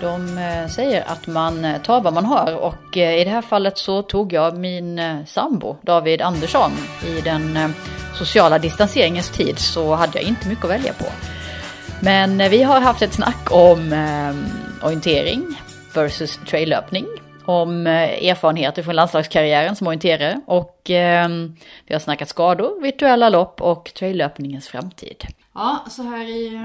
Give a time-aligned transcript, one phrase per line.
[0.00, 3.42] De eh, säger att man eh, tar vad man har och eh, i det här
[3.42, 6.70] fallet så tog jag min sambo David Andersson.
[7.06, 7.74] I den
[8.14, 11.04] sociala distanseringens tid så hade jag inte mycket att välja på.
[12.02, 14.06] Men vi har haft ett snack om
[14.82, 15.60] orientering
[15.94, 17.06] versus traillöpning.
[17.44, 20.80] Om erfarenheter från landslagskarriären som orienterare och
[21.86, 25.24] vi har snackat skador, virtuella lopp och traillöpningens framtid.
[25.54, 26.60] Ja, så här i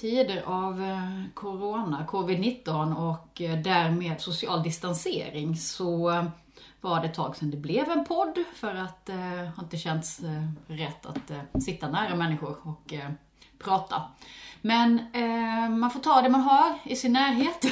[0.00, 6.24] tider av eh, corona, covid-19 och eh, därmed social distansering så eh,
[6.80, 10.20] var det ett tag sedan det blev en podd för att det har inte känts
[10.66, 12.94] rätt att sitta nära människor och
[13.58, 14.02] prata.
[14.60, 17.64] Men eh, man får ta det man har i sin närhet.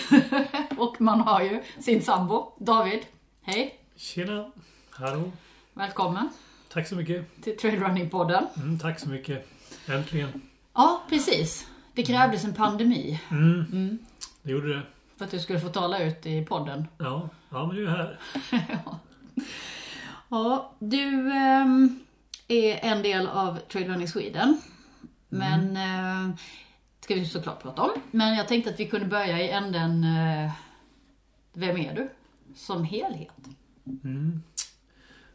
[0.78, 3.00] och man har ju sin sambo, David.
[3.42, 3.80] Hej!
[3.96, 4.50] Tjena!
[4.90, 5.32] Hallå!
[5.74, 6.28] Välkommen!
[6.72, 7.42] Tack så mycket!
[7.42, 8.46] Till Trailrunning-podden.
[8.56, 9.48] Mm, tack så mycket!
[9.86, 10.42] Äntligen!
[10.74, 11.66] Ja, precis.
[11.96, 13.20] Det krävdes en pandemi.
[13.30, 13.64] Mm.
[13.72, 13.98] mm.
[14.42, 14.82] Det gjorde det.
[15.16, 16.88] För att du skulle få tala ut i podden.
[16.98, 18.18] Ja, ja men du är här.
[18.50, 18.98] ja.
[20.28, 22.00] ja, du ähm,
[22.48, 24.60] är en del av Trade Running Sweden.
[25.28, 26.30] Men mm.
[26.30, 26.36] äh,
[27.00, 27.90] ska vi såklart prata om.
[28.10, 30.52] Men jag tänkte att vi kunde börja i änden äh,
[31.52, 32.08] Vem är du?
[32.54, 33.48] Som helhet.
[34.04, 34.42] Mm.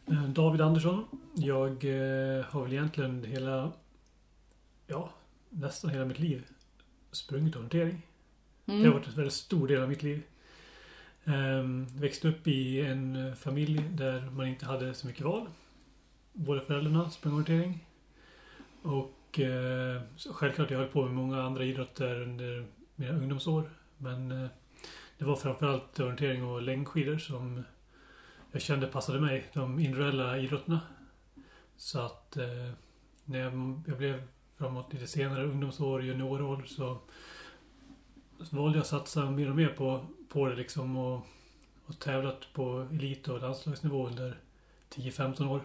[0.07, 1.05] Eh, David Andersson.
[1.35, 3.71] Jag eh, har väl egentligen hela
[4.87, 5.09] ja,
[5.51, 6.47] nästan hela mitt liv
[7.11, 8.01] sprungit orientering.
[8.65, 8.81] Mm.
[8.81, 10.23] Det har varit en väldigt stor del av mitt liv.
[11.23, 15.47] Um, växte upp i en familj där man inte hade så mycket val.
[16.33, 17.85] Båda föräldrarna sprang orientering.
[18.81, 22.65] Och uh, självklart jag höll på med många andra idrotter under
[22.95, 23.69] mina ungdomsår.
[23.97, 24.49] Men uh,
[25.17, 27.63] det var framförallt orientering och längdskidor som
[28.51, 29.49] jag kände passade mig.
[29.53, 30.79] De individuella idrotterna.
[31.75, 32.73] Så att uh,
[33.25, 34.27] när jag, jag blev
[34.61, 36.97] framåt lite senare ungdomsår, juniorår så,
[38.43, 41.27] så valde jag att satsa mer och mer på, på det liksom och,
[41.85, 44.39] och tävlat på elit och landslagsnivå under
[44.93, 45.61] 10-15 år.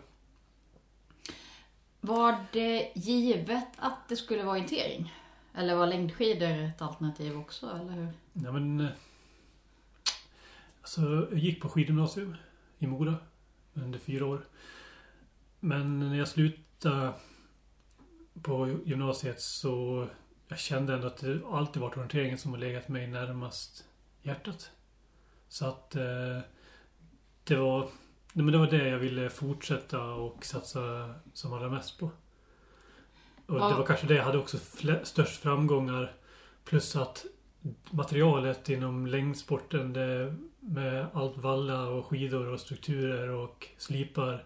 [2.00, 5.14] Var det givet att det skulle vara orientering?
[5.54, 8.08] Eller var längdskidor ett alternativ också, eller hur?
[8.32, 8.88] Ja, men...
[10.80, 12.36] Alltså, jag gick på skidgymnasium
[12.78, 13.14] i Mora
[13.74, 14.44] under fyra år.
[15.60, 17.12] Men när jag slutade
[18.42, 20.06] på gymnasiet så
[20.48, 23.84] jag kände ändå att det alltid varit orienteringen som har legat mig närmast
[24.22, 24.70] hjärtat.
[25.48, 26.38] Så att eh,
[27.44, 27.88] det var
[28.32, 32.10] men det var det jag ville fortsätta och satsa som allra mest på.
[33.46, 33.68] Och ja.
[33.68, 34.58] det var kanske det jag hade också
[35.02, 36.12] störst framgångar.
[36.64, 37.26] Plus att
[37.90, 44.44] materialet inom längdsporten det, med allt valla och skidor och strukturer och slipar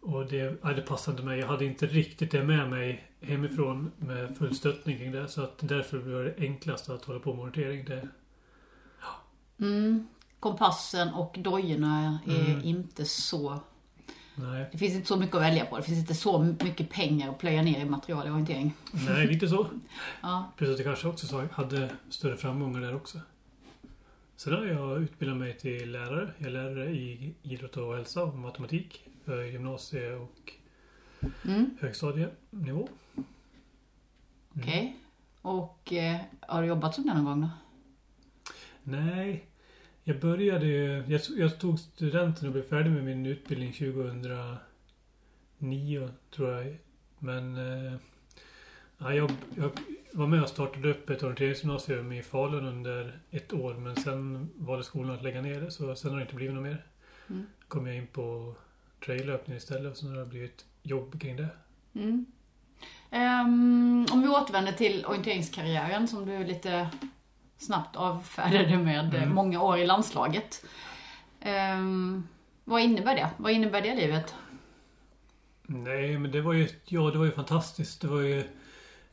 [0.00, 1.38] och det, ja, det passade inte mig.
[1.38, 5.28] Jag hade inte riktigt det med mig hemifrån med full stöttning kring det.
[5.28, 7.84] Så att därför var det enklast att hålla på med orientering.
[7.84, 8.08] Det,
[9.00, 9.66] ja.
[9.66, 10.06] mm.
[10.40, 12.64] Kompassen och dojorna är mm.
[12.64, 13.60] inte så...
[14.34, 14.68] Nej.
[14.72, 15.76] Det finns inte så mycket att välja på.
[15.76, 18.74] Det finns inte så mycket pengar att plöja ner i material i orientering.
[19.08, 19.66] Nej, lite så.
[20.22, 20.52] ja.
[20.56, 23.18] Plus att jag kanske också hade större framgångar där också.
[24.36, 26.30] Sen har jag utbildat mig till lärare.
[26.38, 30.52] Jag är lärare i idrott och hälsa och matematik gymnasie och
[31.44, 31.70] mm.
[31.80, 32.88] högstadienivå.
[33.16, 33.26] Mm.
[34.56, 34.62] Okej.
[34.62, 34.92] Okay.
[35.42, 37.48] Och eh, har du jobbat som det någon gång då?
[38.82, 39.46] Nej.
[40.04, 40.66] Jag började
[41.08, 46.78] jag, jag tog studenten och blev färdig med min utbildning 2009 tror jag.
[47.18, 47.94] Men eh,
[48.98, 49.70] ja, jag, jag
[50.12, 53.74] var med och startade upp ett orienteringsgymnasium i Falun under ett år.
[53.74, 55.70] Men sen valde skolan att lägga ner det.
[55.70, 56.86] Så sen har det inte blivit något mer.
[57.28, 57.46] Mm.
[57.68, 58.54] kom jag in på
[59.04, 59.92] traillöpning istället.
[59.92, 61.48] Och så har det blivit jobb kring det.
[61.94, 62.26] Mm.
[63.12, 66.88] Um, om vi återvänder till orienteringskarriären som du lite
[67.58, 69.34] snabbt avfärdade med mm.
[69.34, 70.64] många år i landslaget.
[71.76, 72.28] Um,
[72.64, 73.30] vad innebär det?
[73.36, 74.34] Vad innebär det livet?
[75.62, 78.00] Nej, men det var ju, ja, det var ju fantastiskt.
[78.00, 78.38] Det var ju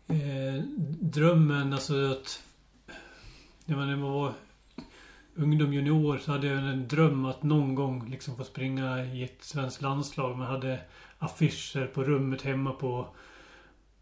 [0.08, 0.64] eh,
[1.00, 2.44] drömmen, alltså att...
[3.66, 4.34] När man var
[5.38, 9.44] ungdom, junior så hade jag en dröm att någon gång liksom få springa i ett
[9.44, 10.38] svenskt landslag.
[10.38, 10.80] Man hade
[11.20, 13.08] affischer på rummet hemma på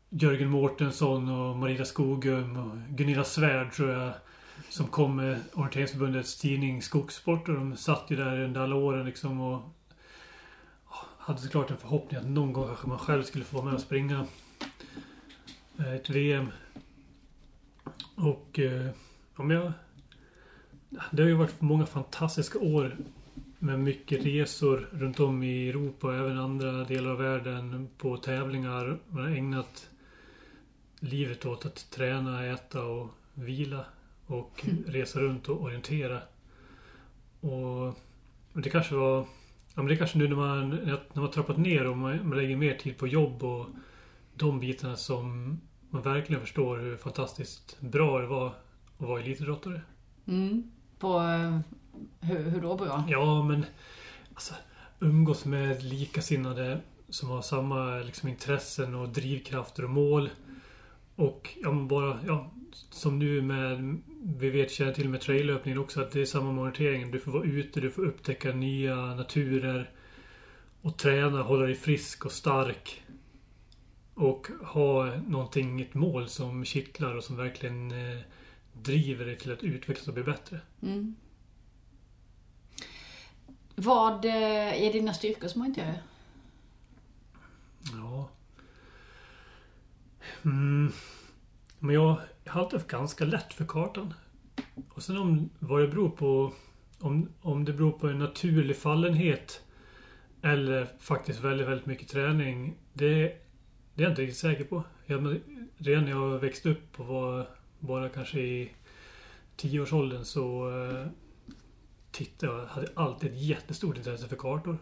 [0.10, 4.14] Jörgen Mårtensson och Marita Skogum och Gunilla Svärd tror jag.
[4.70, 9.42] Som kom med Orienteringsförbundets tidning Skogssport och de satt ju där under alla åren liksom
[9.42, 9.62] och
[11.18, 13.82] hade såklart en förhoppning att någon gång kanske man själv skulle få vara med och
[13.82, 14.26] springa
[15.80, 16.48] eh, ett VM.
[18.16, 18.90] Och eh,
[19.36, 19.74] om jag
[21.12, 22.98] det har ju varit många fantastiska år
[23.60, 28.98] med mycket resor runt om i Europa och även andra delar av världen på tävlingar.
[29.08, 29.90] Man har ägnat
[31.00, 33.86] livet åt att träna, äta och vila.
[34.28, 36.22] och resa runt och orientera.
[37.40, 38.00] Och
[38.54, 39.18] det kanske var...
[39.76, 42.38] Ja, men det kanske nu när man, när man har trappat ner och man, man
[42.38, 43.66] lägger mer tid på jobb och
[44.36, 45.60] de bitarna som
[45.90, 48.54] man verkligen förstår hur fantastiskt bra det var att
[48.98, 49.82] vara elitidrottare.
[50.26, 50.72] Mm.
[51.00, 51.20] På...
[51.20, 51.60] Eh,
[52.20, 53.04] hur, hur då bra?
[53.10, 53.66] Ja, men
[54.34, 54.54] alltså,
[55.00, 60.30] umgås med likasinnade som har samma liksom, intressen och drivkrafter och mål.
[61.16, 62.52] Och ja, bara, ja,
[62.90, 67.12] som nu med, vi vet, känner till med traillöpningen också, att det är samma monitering.
[67.12, 69.90] Du får vara ute, du får upptäcka nya naturer.
[70.82, 73.04] Och träna, hålla dig frisk och stark.
[74.14, 78.20] Och ha någonting, ett mål som kittlar och som verkligen eh,
[78.82, 80.60] driver dig till att utvecklas och bli bättre.
[80.82, 81.16] Mm.
[83.76, 86.00] Vad eh, är dina styrkor som orienterare?
[87.94, 88.30] Ja.
[90.46, 90.92] Mm.
[91.80, 94.14] Men jag har alltid haft ganska lätt för kartan.
[94.90, 96.54] Och sen om vad det beror på.
[97.00, 99.62] Om, om det beror på en naturlig fallenhet.
[100.42, 102.76] Eller faktiskt väldigt, väldigt mycket träning.
[102.94, 103.14] Det,
[103.94, 104.84] det är jag inte riktigt säker på.
[105.06, 105.40] Jag,
[105.78, 107.48] redan när jag växte upp och var
[107.80, 108.72] bara kanske i
[109.56, 111.08] tioårsåldern så eh,
[112.12, 112.66] tittade jag.
[112.66, 114.78] Hade alltid ett jättestort intresse för kartor.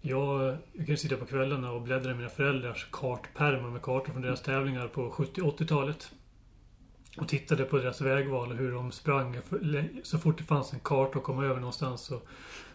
[0.00, 4.22] Jag, jag kunde sitta på kvällarna och bläddra i mina föräldrars kartpärmar med kartor från
[4.22, 6.12] deras tävlingar på 70 80-talet.
[7.16, 9.36] Och tittade på deras vägval och hur de sprang.
[10.02, 12.20] Så fort det fanns en karta att komma över någonstans så,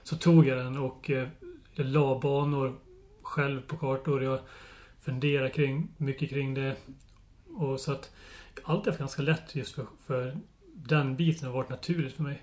[0.04, 1.28] så tog jag den och eh,
[1.74, 2.76] jag la banor
[3.22, 4.24] själv på kartor.
[4.24, 4.40] Jag
[5.00, 6.76] funderade kring, mycket kring det.
[7.46, 8.12] Och så att
[8.63, 10.38] alltid haft ganska lätt just för, för
[10.74, 12.42] den biten har varit naturligt för mig.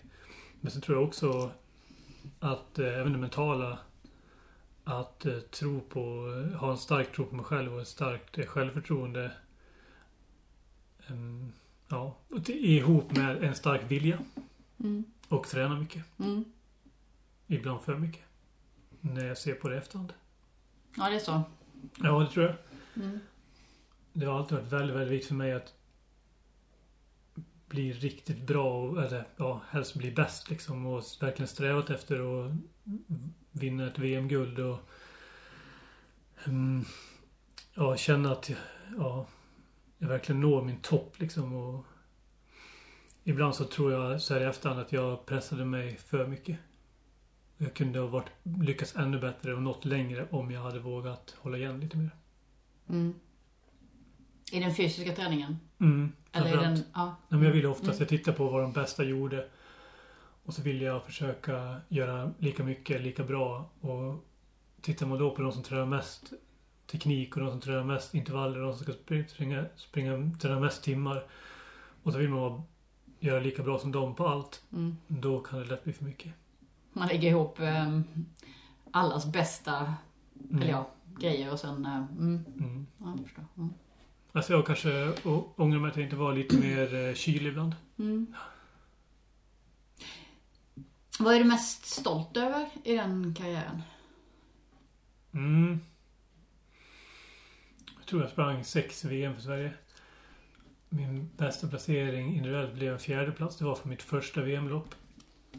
[0.60, 1.50] Men så tror jag också
[2.40, 3.78] att eh, även det mentala
[4.84, 6.00] att eh, tro på,
[6.58, 9.32] ha en stark tro på mig själv och ett starkt eh, självförtroende.
[11.06, 11.52] Em,
[11.88, 14.18] ja, är ihop med en stark vilja.
[14.80, 15.04] Mm.
[15.28, 16.04] Och träna mycket.
[16.18, 16.44] Mm.
[17.46, 18.22] Ibland för mycket.
[19.00, 20.12] När jag ser på det i efterhand.
[20.96, 21.42] Ja, det är så.
[21.96, 22.56] Ja, det tror jag.
[23.04, 23.20] Mm.
[24.12, 25.74] Det har alltid varit väldigt, väldigt viktigt för mig att
[27.72, 32.52] bli riktigt bra och, eller ja, helst bli bäst liksom och verkligen strävat efter att
[33.52, 34.78] vinna ett VM-guld och
[36.46, 36.84] um,
[37.74, 38.50] ja, känna att
[38.98, 39.26] ja,
[39.98, 41.84] jag verkligen når min topp liksom och
[43.24, 46.58] ibland så tror jag så här i efterhand att jag pressade mig för mycket.
[47.56, 51.58] Jag kunde ha varit, lyckats ännu bättre och nått längre om jag hade vågat hålla
[51.58, 52.10] igen lite mer.
[52.88, 53.14] Mm.
[54.52, 55.58] I den fysiska träningen?
[55.82, 56.78] Mm, Eller den...
[56.94, 57.04] Ja.
[57.28, 57.96] Nej, men jag vill oftast, Mm.
[58.00, 59.48] jag tittar på vad de bästa gjorde.
[60.44, 63.70] Och så vill jag försöka göra lika mycket, lika bra.
[63.80, 64.24] Och
[64.80, 66.32] tittar man då på de som tränar mest
[66.90, 70.82] teknik och de som tränar mest intervaller de som ska springa, springa, springa träna mest
[70.84, 71.26] timmar.
[72.02, 72.62] Och så vill man vara-
[73.20, 74.62] göra lika bra som dem på allt.
[74.72, 74.96] Mm.
[75.08, 76.32] Då kan det lätt bli för mycket.
[76.92, 78.00] Man lägger ihop eh,
[78.90, 79.94] allas bästa,
[80.50, 80.62] Mm.
[80.62, 81.86] eller ja, grejer och sen...
[81.86, 82.44] Eh, mm.
[82.58, 82.86] Mm.
[82.98, 83.44] Ja, jag förstår.
[84.32, 85.12] Alltså jag kanske
[85.56, 87.74] ångrar mig att jag inte var lite mer eh, kylig ibland.
[87.98, 88.34] Mm.
[91.18, 93.82] Vad är du mest stolt över i den karriären?
[95.32, 95.80] Mm.
[97.98, 99.72] Jag tror jag sprang sex VM för Sverige.
[100.88, 103.56] Min bästa placering individuellt blev en fjärde plats.
[103.56, 104.94] Det var för mitt första VM-lopp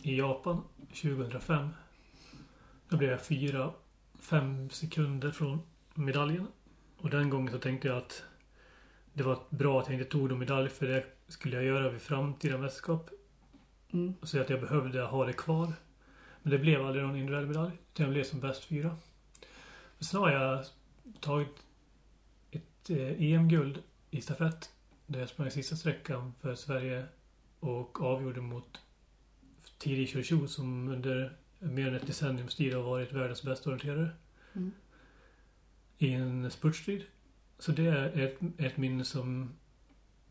[0.02, 0.64] i Japan
[1.02, 1.70] 2005.
[2.90, 3.74] Då blev jag fyra,
[4.20, 5.62] fem sekunder från
[5.94, 6.48] medaljen.
[6.98, 8.24] Och den gången så tänkte jag att
[9.14, 12.02] det var bra att jag inte tog någon medalj för det skulle jag göra vid
[12.02, 13.10] framtida mästerskap.
[13.94, 14.14] Mm.
[14.24, 15.74] Så att jag behövde ha det kvar.
[16.42, 17.72] Men det blev aldrig någon individuell medalj.
[17.94, 18.98] Utan jag blev som bäst fyra.
[19.98, 20.66] Men sen har jag
[21.20, 21.66] tagit
[22.52, 24.72] ett eh, EM-guld i stafett.
[25.06, 27.06] Där jag sprang sista sträckan för Sverige.
[27.60, 28.82] Och avgjorde mot
[29.78, 34.10] Tiri Chouchou som under mer än ett decenniums tid har varit världens bästa orienterare.
[34.54, 34.72] Mm.
[35.98, 37.04] I en spurtstrid.
[37.60, 39.54] Så det är ett, ett minne som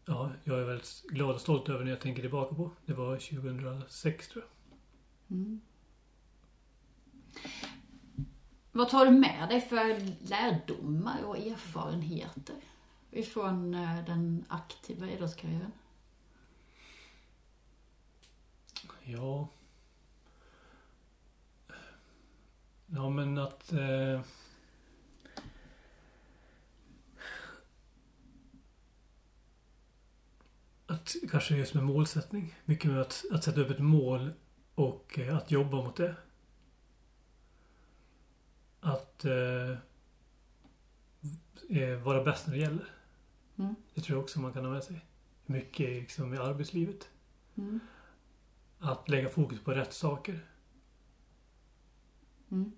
[0.04, 2.70] ja, jag är väldigt glad och stolt över när jag tänker tillbaka på.
[2.86, 5.38] Det var 2006 tror jag.
[5.38, 5.60] Mm.
[8.72, 12.56] Vad tar du med dig för lärdomar och erfarenheter
[13.10, 15.72] ifrån eh, den aktiva idrottskarriären?
[19.04, 19.48] Ja.
[22.86, 23.72] Ja men att...
[23.72, 24.20] Eh,
[30.92, 32.54] att kanske just med målsättning.
[32.64, 34.32] Mycket med att, att sätta upp ett mål
[34.74, 36.16] och eh, att jobba mot det.
[38.80, 39.70] Att eh,
[41.68, 42.90] eh, vara bäst när det gäller.
[43.58, 43.74] Mm.
[43.94, 45.06] Det tror jag också man kan ha med sig.
[45.46, 47.08] Mycket liksom i arbetslivet.
[47.56, 47.80] Mm.
[48.78, 50.46] Att lägga fokus på rätt saker.
[52.50, 52.72] Mm.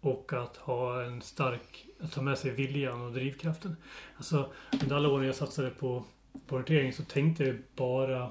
[0.00, 3.76] Och att ha en stark, att ta med sig viljan och drivkraften.
[4.16, 4.52] Alltså
[4.82, 6.04] under alla åren jag satsade på,
[6.46, 8.30] på orientering så tänkte jag bara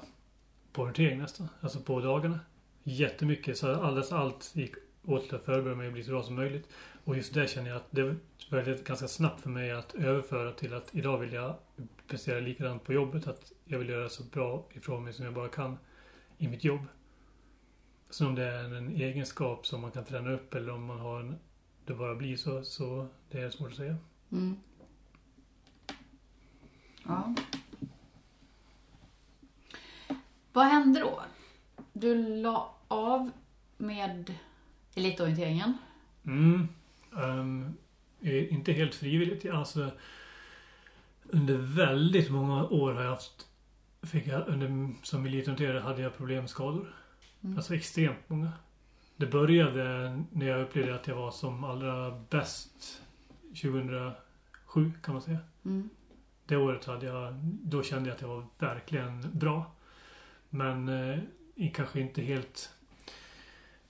[0.72, 1.48] på orientering nästan.
[1.60, 2.40] Alltså på dagarna.
[2.82, 3.58] Jättemycket.
[3.58, 6.68] Så alldeles allt gick åt till att förbereda mig att bli så bra som möjligt.
[7.04, 8.16] Och just det känner jag att det
[8.50, 11.56] var ganska snabbt för mig att överföra till att idag vill jag
[12.06, 13.26] prestera likadant på jobbet.
[13.26, 15.78] Att jag vill göra så bra ifrån mig som jag bara kan
[16.38, 16.80] i mitt jobb.
[18.10, 21.20] Så om det är en egenskap som man kan träna upp eller om man har
[21.20, 21.36] en,
[21.84, 23.96] det bara blir så, så det är svårt att säga.
[24.32, 24.56] Mm.
[27.06, 27.34] Ja.
[30.56, 31.22] Vad hände då?
[31.92, 33.30] Du la av
[33.76, 34.34] med
[34.94, 35.78] elitorienteringen.
[36.26, 36.68] Mm.
[37.10, 37.76] Um,
[38.20, 39.50] inte helt frivilligt.
[39.50, 39.90] Alltså,
[41.22, 43.46] under väldigt många år har jag haft
[44.02, 46.94] fick jag, under, som elitorienterare hade jag problem med skador.
[47.44, 47.56] Mm.
[47.56, 48.52] Alltså extremt många.
[49.16, 49.82] Det började
[50.32, 53.02] när jag upplevde att jag var som allra bäst
[53.48, 55.38] 2007 kan man säga.
[55.64, 55.88] Mm.
[56.46, 59.75] Det året hade jag, då kände jag att jag var verkligen bra.
[60.56, 62.70] Men eh, kanske inte helt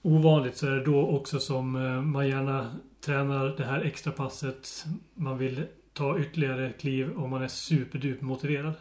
[0.01, 4.85] ovanligt så är det då också som eh, man gärna tränar det här extra passet.
[5.13, 8.73] Man vill ta ytterligare kliv och man är superduper motiverad.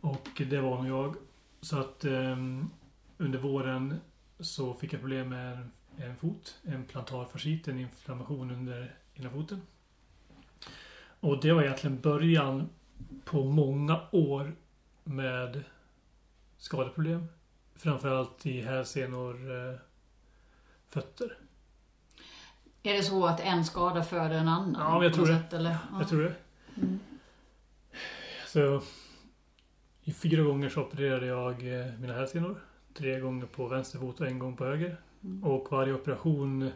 [0.00, 1.16] Och det var nog jag.
[1.60, 2.36] Så att eh,
[3.18, 3.94] under våren
[4.40, 6.58] så fick jag problem med en fot.
[6.64, 9.62] En plantarfascit, en inflammation under ena foten.
[11.20, 12.68] Och det var egentligen början
[13.24, 14.52] på många år
[15.04, 15.64] med
[16.58, 17.26] skadeproblem.
[17.74, 19.78] Framförallt i hälsenor, eh,
[20.88, 21.38] fötter.
[22.82, 24.76] Är det så att en skada föder en annan?
[24.78, 25.38] Ja, jag tror det.
[25.38, 25.70] Sätt, eller?
[25.70, 25.98] Ja.
[25.98, 26.34] Jag tror det.
[26.76, 26.98] Mm.
[28.46, 28.82] Så
[30.02, 32.60] i fyra gånger så opererade jag eh, mina hälsenor.
[32.94, 34.96] Tre gånger på vänster fot och en gång på höger.
[35.24, 35.44] Mm.
[35.44, 36.70] Och varje operation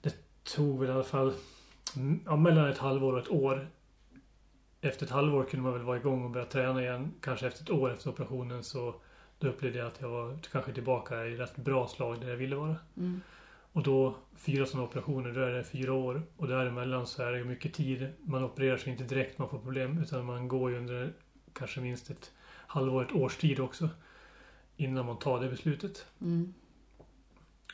[0.00, 1.34] det tog väl i alla fall
[2.24, 3.68] ja, mellan ett halvår och ett år.
[4.80, 7.12] Efter ett halvår kunde man väl vara igång och börja träna igen.
[7.20, 8.94] Kanske efter ett år efter operationen så
[9.38, 12.56] då upplevde jag att jag var kanske tillbaka i rätt bra slag där jag ville
[12.56, 12.76] vara.
[12.96, 13.20] Mm.
[13.72, 16.22] Och då fyra sådana operationer, då är det fyra år.
[16.36, 18.08] Och däremellan så är det mycket tid.
[18.22, 21.12] Man opererar sig inte direkt man får problem utan man går ju under
[21.52, 22.32] kanske minst ett
[22.66, 23.88] halvår, ett års tid också.
[24.76, 26.06] Innan man tar det beslutet.
[26.20, 26.54] Mm.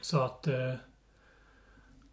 [0.01, 0.75] Så att eh,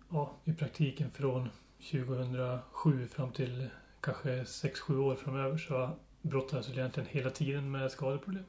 [0.09, 1.49] ja, i praktiken från
[1.91, 3.69] 2007 fram till
[4.01, 5.89] kanske 6-7 år framöver så
[6.21, 8.43] brottades jag egentligen hela tiden med skadeproblem.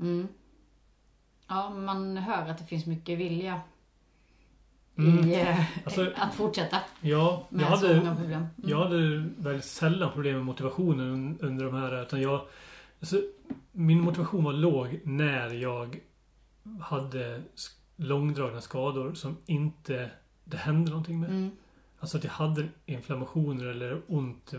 [0.00, 0.28] Mm.
[1.48, 3.60] Ja, man hör att det finns mycket vilja
[4.98, 5.24] Mm.
[5.28, 7.94] i eh, Alltså- att fortsätta Ja, jag hade.
[7.94, 8.46] Mm.
[8.56, 12.02] jag hade väldigt sällan problem med motivationen un- under de här.
[12.02, 12.40] Utan jag,
[13.00, 13.20] alltså,
[13.72, 16.00] min motivation var låg när jag
[16.80, 17.42] hade
[17.96, 20.10] långdragna skador som inte
[20.44, 21.30] det hände någonting med.
[21.30, 21.50] Mm.
[21.98, 24.52] Alltså att jag hade inflammationer eller ont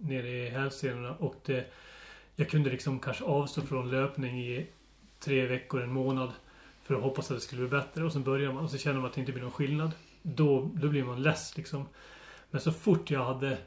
[0.00, 1.66] nere i hälsenorna och det,
[2.36, 4.66] jag kunde liksom kanske avstå från löpning i
[5.18, 6.32] tre veckor, en månad
[6.82, 9.00] för att hoppas att det skulle bli bättre och så börjar man och så känner
[9.00, 9.92] man att det inte blir någon skillnad.
[10.22, 11.88] Då, då blir man less liksom.
[12.50, 13.58] Men så fort jag hade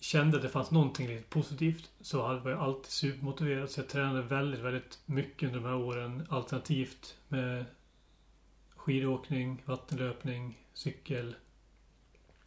[0.00, 3.70] kände att det fanns någonting lite positivt så var jag alltid supermotiverad.
[3.70, 7.64] Så jag tränade väldigt, väldigt mycket under de här åren alternativt med
[8.76, 11.34] skidåkning, vattenlöpning, cykel,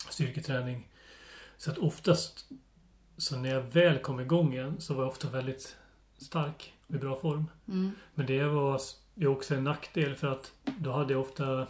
[0.09, 0.87] styrketräning.
[1.57, 2.49] Så att oftast
[3.17, 5.77] så när jag väl kom igång igen så var jag ofta väldigt
[6.17, 7.45] stark och i bra form.
[7.67, 7.91] Mm.
[8.13, 8.81] Men det var
[9.15, 11.67] ju också en nackdel för att då hade jag ofta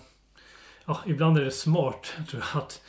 [0.85, 2.81] Ja, ibland är det smart tror jag att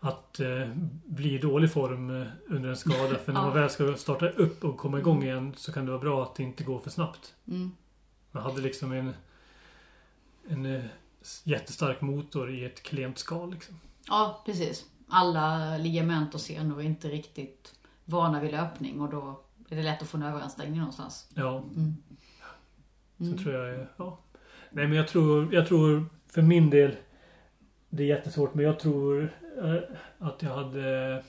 [0.00, 0.68] att eh,
[1.04, 3.18] bli i dålig form eh, under en skada.
[3.24, 6.00] För när man väl ska starta upp och komma igång igen så kan det vara
[6.00, 7.34] bra att det inte går för snabbt.
[7.48, 7.72] Mm.
[8.30, 9.14] Man hade liksom en
[10.48, 10.84] en eh,
[11.44, 13.80] jättestark motor i ett klent skal liksom.
[14.06, 14.86] Ja, precis.
[15.08, 17.74] Alla ligament och senor är inte riktigt
[18.08, 21.30] vana vid löpning och då är det lätt att få en överansträngning någonstans.
[21.34, 21.94] Ja, Mm.
[23.18, 23.38] så Mm.
[23.38, 23.86] tror jag.
[23.96, 24.18] Ja.
[24.70, 26.96] Nej men jag tror, jag tror för min del
[27.90, 29.76] det är jättesvårt men jag tror eh,
[30.18, 31.22] att jag hade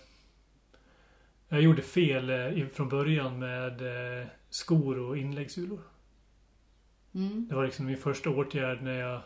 [1.48, 3.82] Jag gjorde fel eh, från början med
[4.22, 5.80] eh, skor och inläggssulor.
[7.14, 7.48] Mm.
[7.50, 9.22] Det var liksom min första åtgärd när jag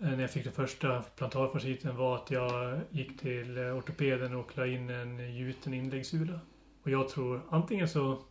[0.00, 4.66] när jag fick den första plantarfasciten var att jag gick till eh, ortopeden och la
[4.66, 6.40] in en gjuten inläggssula.
[6.82, 8.22] Och jag tror antingen så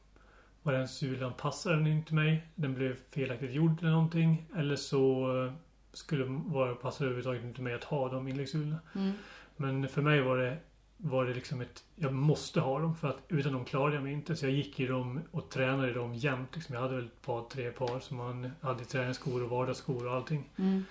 [0.63, 2.43] var den sulan passade den inte mig.
[2.55, 4.45] Den blev felaktigt gjord eller någonting.
[4.55, 5.53] Eller så eh,
[5.93, 8.79] skulle vara passade överhuvudtaget inte mig att ha de inläggssulorna.
[8.95, 9.11] Mm.
[9.57, 10.57] Men för mig var det
[11.01, 11.83] var det liksom ett...
[11.95, 14.35] Jag måste ha dem för att utan dem klarade jag mig inte.
[14.35, 16.55] Så jag gick i dem och tränade i dem jämt.
[16.55, 20.13] Liksom jag hade väl ett par, tre par som man hade träningsskor och vardagsskor och
[20.13, 20.49] allting.
[20.57, 20.85] Mm.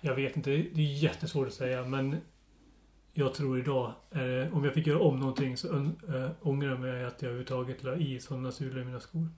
[0.00, 2.16] Jag vet inte, det är jättesvårt att säga men
[3.12, 7.04] jag tror idag, eh, om jag fick göra om någonting så äh, ångrar jag mig
[7.04, 9.28] att jag överhuvudtaget la i sådana sulor i mina skor.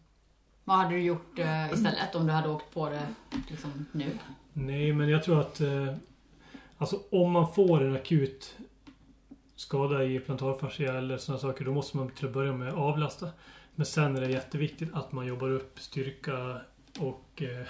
[0.64, 3.06] Vad hade du gjort eh, istället om du hade åkt på det
[3.50, 4.04] liksom, nu?
[4.52, 5.94] Nej, men jag tror att eh,
[6.78, 8.56] Alltså om man får en akut
[9.56, 13.28] skada i plantarfascia eller sådana saker då måste man till att börja med avlasta.
[13.74, 16.60] Men sen är det jätteviktigt att man jobbar upp styrka
[16.98, 17.66] och eh,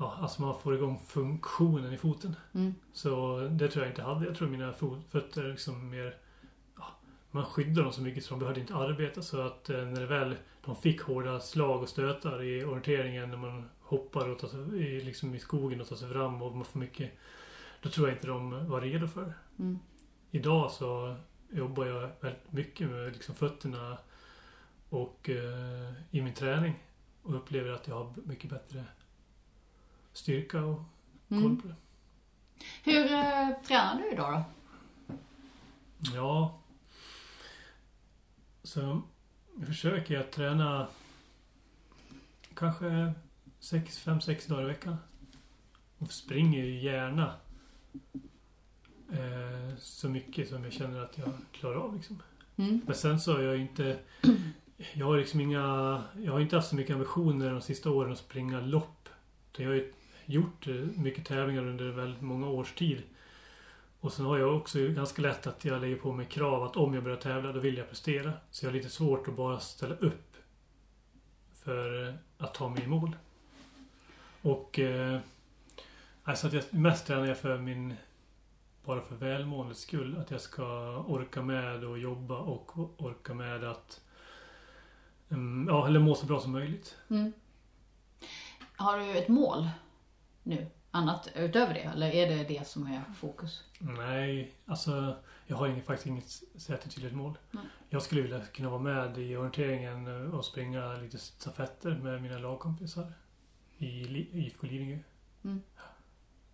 [0.00, 2.36] ja, alltså man får igång funktionen i foten.
[2.54, 2.74] Mm.
[2.92, 4.26] Så det tror jag inte hade.
[4.26, 4.72] Jag tror mina
[5.10, 6.16] fötter liksom mer
[6.76, 6.84] ja,
[7.30, 10.06] man skyddar dem så mycket så de behövde inte arbeta så att eh, när det
[10.06, 14.60] väl de fick hårda slag och stötar i orienteringen när man hoppar och tar sig,
[14.60, 17.10] i, liksom i skogen och tar sig fram och man får mycket
[17.82, 19.32] då tror jag inte de var redo för.
[19.58, 19.78] Mm.
[20.30, 21.16] Idag så
[21.50, 23.98] jobbar jag väldigt mycket med liksom fötterna
[24.88, 26.74] och eh, i min träning
[27.22, 28.84] och upplever att jag har mycket bättre
[30.12, 30.82] styrka och
[31.28, 31.42] Mm.
[31.42, 31.74] koll på det.
[32.84, 34.42] Hur eh, tränar du idag
[35.08, 35.14] då?
[36.14, 36.58] Ja.
[38.62, 39.02] Så
[39.58, 40.88] jag försöker att träna
[42.54, 43.12] kanske
[43.60, 44.96] 5-6 dagar i veckan.
[45.98, 47.34] Och springer ju gärna
[49.12, 52.22] eh, så mycket som jag känner att jag klarar av liksom.
[52.56, 52.80] Mm.
[52.86, 53.98] Men sen så har jag inte
[54.92, 55.60] Jag har liksom inga
[56.18, 59.08] Jag har inte haft så mycket ambitioner de sista åren att springa lopp.
[59.56, 59.92] Jag har ju
[60.30, 63.02] gjort eh, mycket tävlingar under väldigt många års tid.
[64.00, 66.94] Och sen har jag också ganska lätt att jag lägger på mig krav att om
[66.94, 68.32] jag börjar tävla då vill jag prestera.
[68.50, 70.36] Så jag har lite svårt att bara ställa upp
[71.54, 73.16] för eh, att ta mig i mål.
[74.42, 75.18] Och eh,
[76.22, 77.94] alltså att jag mest tränar jag för min
[78.84, 80.16] bara för välmåendets skull.
[80.18, 80.64] Att jag ska
[81.08, 84.00] orka med och jobba och orka med att
[85.28, 86.96] mm, ja, eller må så bra som möjligt.
[87.10, 87.32] Mm.
[88.76, 89.68] Har du ett mål
[90.50, 90.66] nu?
[90.90, 91.80] Annat utöver det?
[91.80, 93.64] Eller är det det som är fokus?
[93.78, 97.38] Nej, alltså jag har inget, faktiskt inget särskilt tydligt mål.
[97.50, 97.64] Nej.
[97.88, 103.12] Jag skulle vilja kunna vara med i orienteringen och springa lite stafetter med mina lagkompisar
[103.78, 103.86] i
[104.32, 104.98] IFK Lidingö.
[105.44, 105.62] Mm.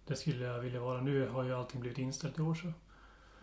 [0.07, 1.01] Det skulle jag vilja vara.
[1.01, 2.73] Nu har ju allting blivit inställt i år så.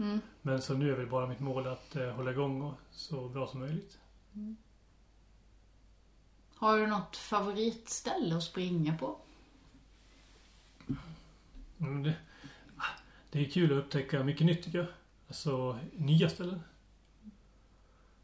[0.04, 0.20] Mm.
[0.42, 3.48] Men så nu är väl bara mitt mål att eh, hålla igång och så bra
[3.48, 4.00] som möjligt.
[6.56, 9.18] Har du något favoritställe att springa på?
[11.80, 12.16] Mm, det,
[12.78, 14.88] ah, det är kul att upptäcka mycket nytt tycker jag.
[15.28, 16.60] Alltså nya ställen.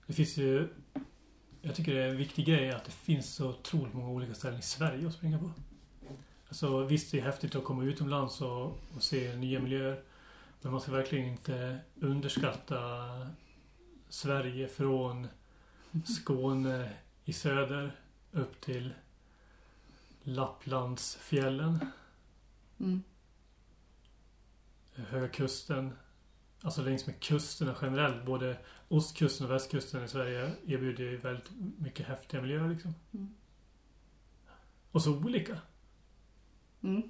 [0.07, 0.67] Det finns ju...
[1.61, 4.59] Jag tycker det är en viktig grej att det finns så otroligt många olika ställen
[4.59, 5.51] i Sverige att springa på.
[6.47, 10.03] Alltså visst, det är häftigt att komma utomlands och, och se nya miljöer.
[10.61, 12.77] Men man ska verkligen inte underskatta
[14.09, 15.27] Sverige från
[16.05, 16.89] Skåne
[17.25, 17.95] i söder
[18.31, 18.93] upp till
[20.23, 21.79] Lapplandsfjällen.
[22.79, 23.03] Mm.
[24.95, 25.93] Höga kusten.
[26.61, 28.25] Alltså längs med kusterna generellt.
[28.25, 32.95] Både ostkusten och västkusten i Sverige erbjuder ju väldigt mycket häftiga miljöer liksom.
[33.11, 33.33] Mm.
[34.91, 35.57] Och så olika.
[36.81, 37.03] Mm.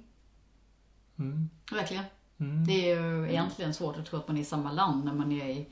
[1.18, 1.50] Mm.
[1.72, 2.04] Verkligen.
[2.38, 2.66] Mm.
[2.66, 5.32] Det är ju egentligen svårt att tro att man är i samma land när man
[5.32, 5.66] är i,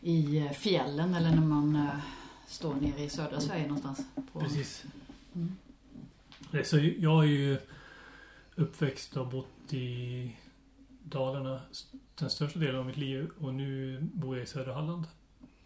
[0.00, 1.98] i fjällen eller när man eh,
[2.46, 4.00] står nere i södra Sverige någonstans.
[4.32, 4.84] Precis.
[5.34, 5.56] Mm.
[6.64, 7.58] Så jag är ju
[8.56, 10.36] uppväxt och bott i
[11.02, 11.60] Dalarna
[12.14, 15.04] den största delen av mitt liv och nu bor jag i södra Halland.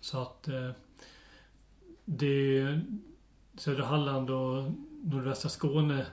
[0.00, 0.70] Så att eh,
[2.04, 2.80] det
[3.54, 4.72] södra Halland och
[5.02, 6.06] nordvästra Skåne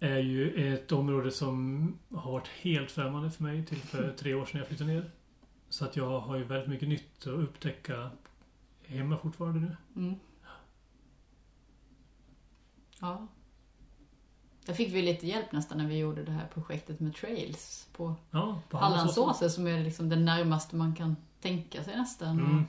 [0.00, 4.46] är ju ett område som har varit helt främmande för mig till för tre år
[4.46, 5.10] sedan jag flyttade ner.
[5.68, 8.10] Så att jag har ju väldigt mycket nytt att upptäcka
[8.82, 9.76] hemma fortfarande nu.
[9.96, 10.14] Mm.
[13.00, 13.28] Ja.
[14.64, 18.14] Där fick vi lite hjälp nästan när vi gjorde det här projektet med trails på
[18.30, 22.38] Ja, på Hallandsåsen som är liksom det närmaste man kan tänka sig nästan.
[22.38, 22.64] Mm.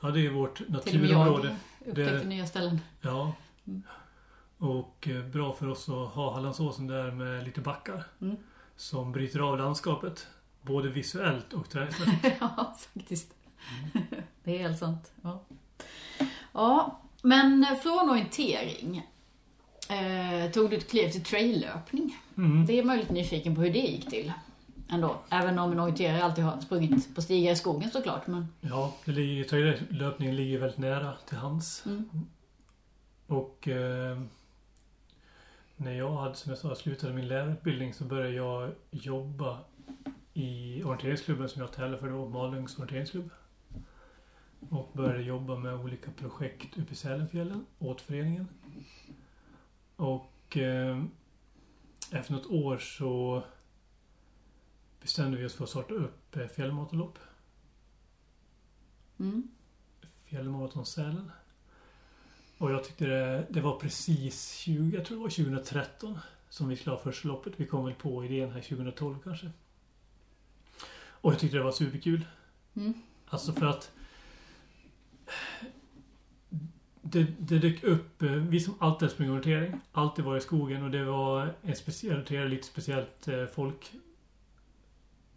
[0.00, 1.56] Ja, det är vårt Till och med jag naturområde.
[1.86, 2.80] upptäckte nya ställen.
[3.00, 3.32] Ja.
[3.66, 3.82] Mm.
[4.58, 8.04] Och eh, bra för oss att ha Hallandsåsen där med lite backar.
[8.20, 8.36] Mm.
[8.76, 10.26] Som bryter av landskapet.
[10.62, 12.36] Både visuellt och träningsmässigt.
[12.40, 13.34] ja, faktiskt.
[14.44, 15.12] det är helt sant.
[15.22, 15.42] Ja.
[16.52, 19.06] ja, men från orientering
[19.88, 22.16] eh, tog du ett kliv till traillöpning.
[22.36, 22.66] Mm.
[22.66, 24.32] Det är möjligt nyfiken på hur det gick till.
[24.90, 25.16] Ändå.
[25.30, 28.26] Även om en orienterare alltid har sprungit på stigar i skogen såklart.
[28.26, 31.86] Men, Ja, det ligger, traillöpningen ligger väldigt nära till hands.
[31.86, 32.08] mm.
[33.26, 34.20] Och eh,
[35.76, 39.58] när jag hade, som jag sa, slutade min lärarutbildning så började jag jobba
[40.34, 43.30] i orienteringsklubben som jag tävlar för då, Malungs orienteringsklubb.
[44.70, 48.48] Och började jobba med olika projekt uppe i Sälenfjällen åt föreningen.
[49.96, 51.04] Och eh,
[52.12, 53.42] efter något år så
[55.00, 57.18] bestämde vi oss för att starta upp eh, fjällmaratonlopp.
[59.18, 59.48] Mm.
[60.24, 61.30] Fjällmaraton Sälen.
[62.58, 66.76] Och jag tyckte det, det var precis 20, jag tror det var 2013 som vi
[66.76, 67.52] skulle ha första loppet.
[67.56, 69.50] Vi kom väl på idén här 2012 kanske.
[70.98, 72.26] Och jag tyckte det var superkul.
[72.74, 72.94] Mm.
[73.26, 73.92] Alltså för att
[77.12, 80.82] det, det dök upp, eh, vi som alltid har sprungit orientering, alltid varit i skogen
[80.82, 83.92] och det var en speciell lite speciellt eh, folk.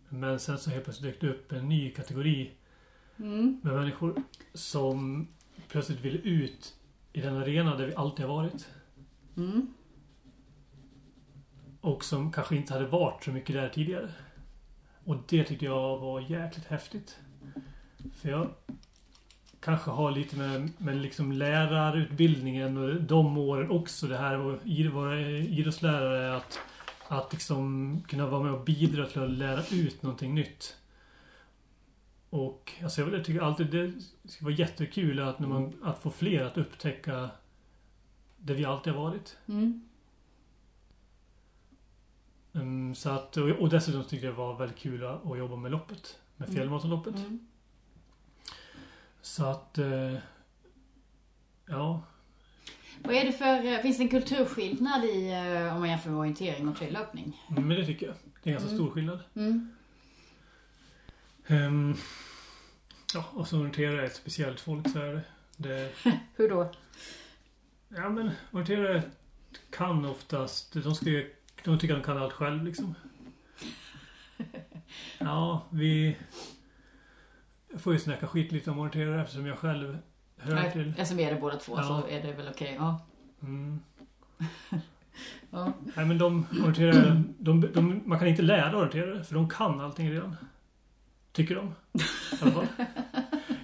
[0.09, 2.51] Men sen så helt plötsligt dök det upp en ny kategori
[3.19, 3.59] Mm.
[3.63, 5.27] med människor som
[5.67, 6.75] plötsligt ville ut
[7.13, 8.67] i den arena där vi alltid har varit.
[9.37, 9.73] Mm.
[11.81, 14.11] Och som kanske inte hade varit så mycket där tidigare.
[15.03, 17.17] Och det tyckte jag var jäkligt häftigt.
[18.15, 18.49] För jag
[19.59, 24.07] kanske har lite med, med liksom lärarutbildningen och de åren också.
[24.07, 26.37] Det här att vara idrottslärare.
[26.37, 26.59] Att,
[27.07, 30.75] att liksom kunna vara med och bidra till att lära ut någonting nytt.
[32.29, 33.93] Och alltså jag tycker alltid det
[34.29, 37.29] ska vara jättekul att, när man, att få fler att upptäcka
[38.37, 39.37] det vi alltid har varit.
[39.47, 39.89] Mm.
[42.53, 45.71] Mm, så att, och, dessutom tyckte jag det var väldigt kul att, att jobba med
[45.71, 46.19] loppet.
[46.37, 46.55] Med Mm.
[46.55, 47.15] fjällmaratonloppet.
[47.15, 47.48] Mm.
[49.21, 49.77] Så att...
[49.77, 50.13] Eh,
[51.65, 52.01] ja.
[53.03, 56.19] Vad är det för, eh, finns det en kulturskillnad i eh, om man jämför med
[56.19, 57.41] orientering och traillöpning?
[57.49, 58.15] Men det tycker jag.
[58.43, 58.77] Det är en ganska Mm.
[58.83, 59.19] stor skillnad.
[59.35, 59.69] Mm.
[61.47, 61.95] Ehm,
[63.13, 65.21] ja, och så orienterare är ett speciellt folk så är det.
[65.57, 65.93] det
[66.35, 66.71] Hur då?
[67.89, 69.03] ja men orienterare
[69.69, 70.73] kan oftast...
[70.73, 71.05] De, ska,
[71.63, 72.95] de tycker de kan allt själv liksom.
[75.17, 76.17] Ja, vi...
[77.71, 79.97] Jag får ju snacka skit lite om orienterare eftersom jag själv
[80.37, 80.89] hör Nej, till...
[80.89, 81.83] Eftersom vi är det båda två Ja.
[81.83, 82.75] så är det väl okej.
[82.79, 83.05] Ja.
[83.41, 83.79] Mm.
[85.51, 85.73] Ja.
[85.95, 90.11] Nej men de orienterare, de, de, man kan inte lära orienterare för de kan allting
[90.11, 90.35] redan.
[91.31, 91.65] Tycker de.
[91.65, 91.71] I
[92.41, 92.67] alla fall.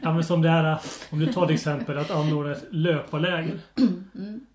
[0.01, 0.79] Ja men som det här,
[1.11, 3.59] om du tar till exempel att anordna ett löparläger.
[4.15, 4.45] Mm.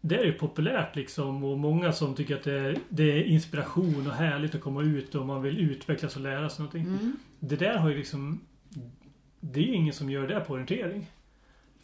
[0.00, 4.06] Det är ju populärt liksom och många som tycker att det är, det är inspiration
[4.06, 6.82] och härligt att komma ut och man vill utvecklas och lära sig någonting.
[6.82, 7.16] Mm.
[7.40, 8.40] Det där har ju liksom
[9.40, 11.06] Det är ingen som gör det på orientering.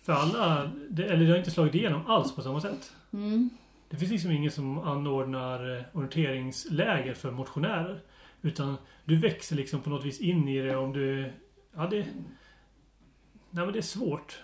[0.03, 2.93] För alla, det, eller det har inte slagit igenom alls på samma sätt.
[3.13, 3.51] Mm.
[3.91, 8.01] Det finns liksom ingen som anordnar eh, orienteringsläger för motionärer.
[8.43, 11.33] Utan du växer liksom på något vis in i det om du...
[11.77, 12.07] Ja, det...
[13.51, 14.39] Nej, men det är svårt.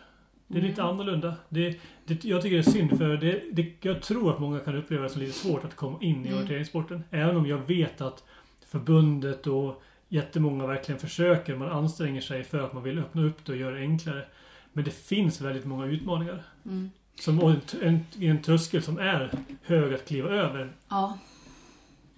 [0.46, 0.92] Det är lite Mm.
[0.94, 1.34] annorlunda.
[1.48, 4.76] Det, det, jag tycker det är synd för det, det, jag tror att många kan
[4.76, 6.34] uppleva det som lite svårt att komma in i Mm.
[6.34, 7.04] orienteringssporten.
[7.10, 8.24] Även om jag vet att
[8.66, 11.56] förbundet och jättemånga verkligen försöker.
[11.56, 14.26] Man anstränger sig för att man vill öppna upp det och göra det enklare.
[14.72, 16.44] Men det finns väldigt många utmaningar.
[16.64, 16.90] Mm.
[17.20, 20.72] Som en, en, en tröskel som är hög att kliva över.
[20.88, 21.18] Ja,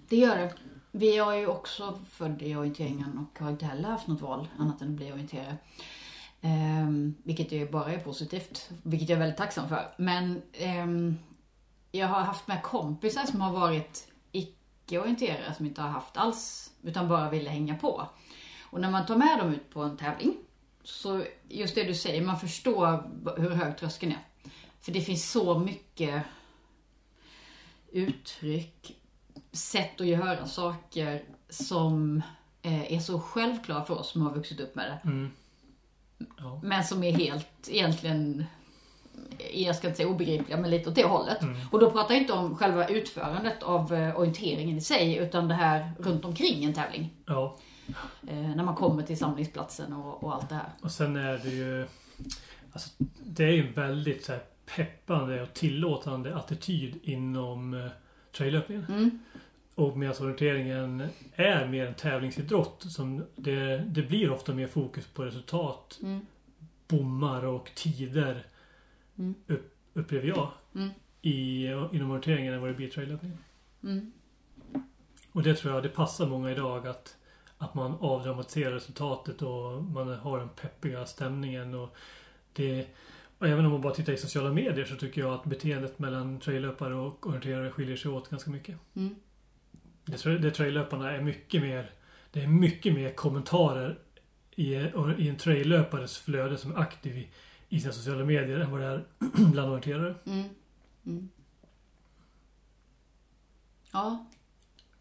[0.08, 0.54] det gör det.
[0.92, 4.82] Vi är ju också född i orienteringen och har inte heller haft något val annat
[4.82, 5.56] än att bli orienterare.
[6.40, 9.94] Ehm, vilket ju bara är positivt, vilket jag är väldigt tacksam för.
[9.96, 11.16] Men ehm,
[11.92, 17.08] jag har haft med kompisar som har varit icke-orienterare som inte har haft alls, utan
[17.08, 18.08] bara ville hänga på.
[18.62, 20.36] Och när man tar med dem ut på en tävling,
[20.82, 24.50] så just det du säger, man förstår hur hög tröskeln är.
[24.80, 26.24] För det finns så mycket
[27.92, 28.96] uttryck,
[29.52, 32.22] sätt att göra saker som
[32.62, 35.08] eh, är så självklara för oss som har vuxit upp med det.
[35.08, 35.30] Mm.
[36.38, 36.60] Ja.
[36.62, 38.44] Men som är helt egentligen,
[39.52, 41.42] jag ska inte säga obegripliga, men lite åt det hållet.
[41.42, 41.56] Mm.
[41.70, 45.54] Och då pratar jag inte om själva utförandet av eh, orienteringen i sig, utan det
[45.54, 47.10] här runt omkring en tävling.
[47.26, 47.56] ja.
[48.28, 50.68] Eh, när man kommer till samlingsplatsen och, och allt det här.
[50.82, 51.86] Och sen är det ju...
[52.72, 52.90] Alltså,
[53.24, 54.42] det är ju en väldigt så här,
[54.76, 57.86] peppande och tillåtande attityd inom eh,
[58.36, 58.84] traillöpningen.
[58.88, 59.18] Mm.
[59.74, 62.84] Och medan orienteringen är mer en tävlingsidrott.
[62.88, 66.26] Som det, det blir ofta mer fokus på resultat, Mm.
[66.88, 68.46] bommar och tider.
[69.18, 69.34] Mm.
[69.46, 70.50] Upp, upplever jag.
[70.74, 70.90] Mm.
[71.22, 73.38] I, inom orienteringen än vad det blir i traillöpningen.
[73.82, 74.12] Mm.
[75.32, 77.16] Och det tror jag det passar många idag att,
[77.58, 81.74] att man avdramatiserar resultatet och man har den peppiga stämningen.
[81.74, 81.96] Och
[82.52, 82.86] det,
[83.38, 86.40] och även om man bara tittar i sociala medier så tycker jag att beteendet mellan
[86.40, 88.76] traillöpare och orienterare skiljer sig åt ganska mycket.
[88.94, 89.14] Mm.
[90.04, 91.90] Det, det traillöparna är mycket mer
[92.30, 93.98] Det är mycket mer kommentarer
[94.50, 94.74] i,
[95.18, 97.28] i en traillöpares flöde som är aktiv i,
[97.74, 99.04] i sina sociala medier än vad det är
[99.52, 100.14] bland orienterare.
[100.26, 100.44] Mm.
[101.06, 101.28] Mm.
[103.92, 104.26] Ja.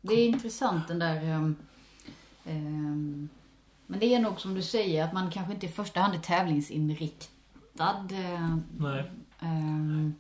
[0.01, 1.23] Det är intressant den där...
[1.23, 1.55] ehm,
[2.45, 3.29] Ehm,
[3.88, 6.19] men det är nog som du säger att man kanske inte i första hand är
[6.19, 8.07] tävlingsinriktad.
[8.12, 9.12] eh, Nej.
[9.39, 10.15] Ehm,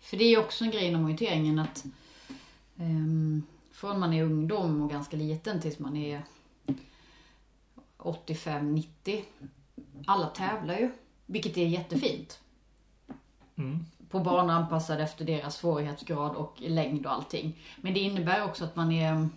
[0.00, 1.84] för det är ju också en grej inom orienteringen att
[2.76, 3.42] um,
[3.72, 6.22] från man är ungdom och ganska liten tills man är
[7.98, 9.22] 85-90.
[10.06, 10.90] Alla tävlar ju,
[11.28, 12.38] vilket är jättefint.
[13.56, 13.84] Mm.
[14.10, 17.56] På banor anpassade efter deras svårighetsgrad och längd och allting.
[17.80, 19.28] Men det innebär också att man är...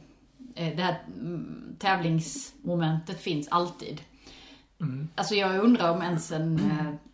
[0.56, 4.02] eh, Det här mm, tävlingsmomentet finns alltid.
[4.82, 5.08] Mm.
[5.16, 6.56] Alltså jag undrar om ens en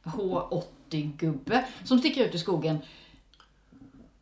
[0.06, 2.78] eh, H80-gubbe som sticker ut i skogen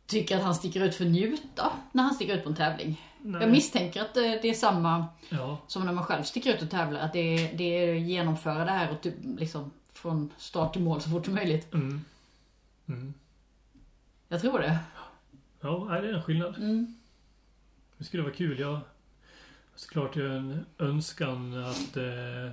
[0.06, 3.02] tycker att han sticker ut för njuta när han sticker ut på en tävling.
[3.22, 3.40] Nej.
[3.42, 5.58] Jag misstänker att eh, det är samma Ja.
[5.66, 7.00] som när man själv sticker ut och tävlar.
[7.00, 11.00] Att det är, det är genomföra det här och typ liksom från start till mål
[11.00, 11.74] så fort som möjligt.
[11.74, 12.00] Mm.
[12.86, 13.14] Mm.
[14.28, 14.78] Jag tror det.
[15.60, 16.56] Ja, det är en skillnad.
[16.58, 16.94] Mm.
[17.98, 18.58] Det skulle vara kul.
[18.58, 18.80] Jag
[19.74, 22.52] såklart en önskan att eh,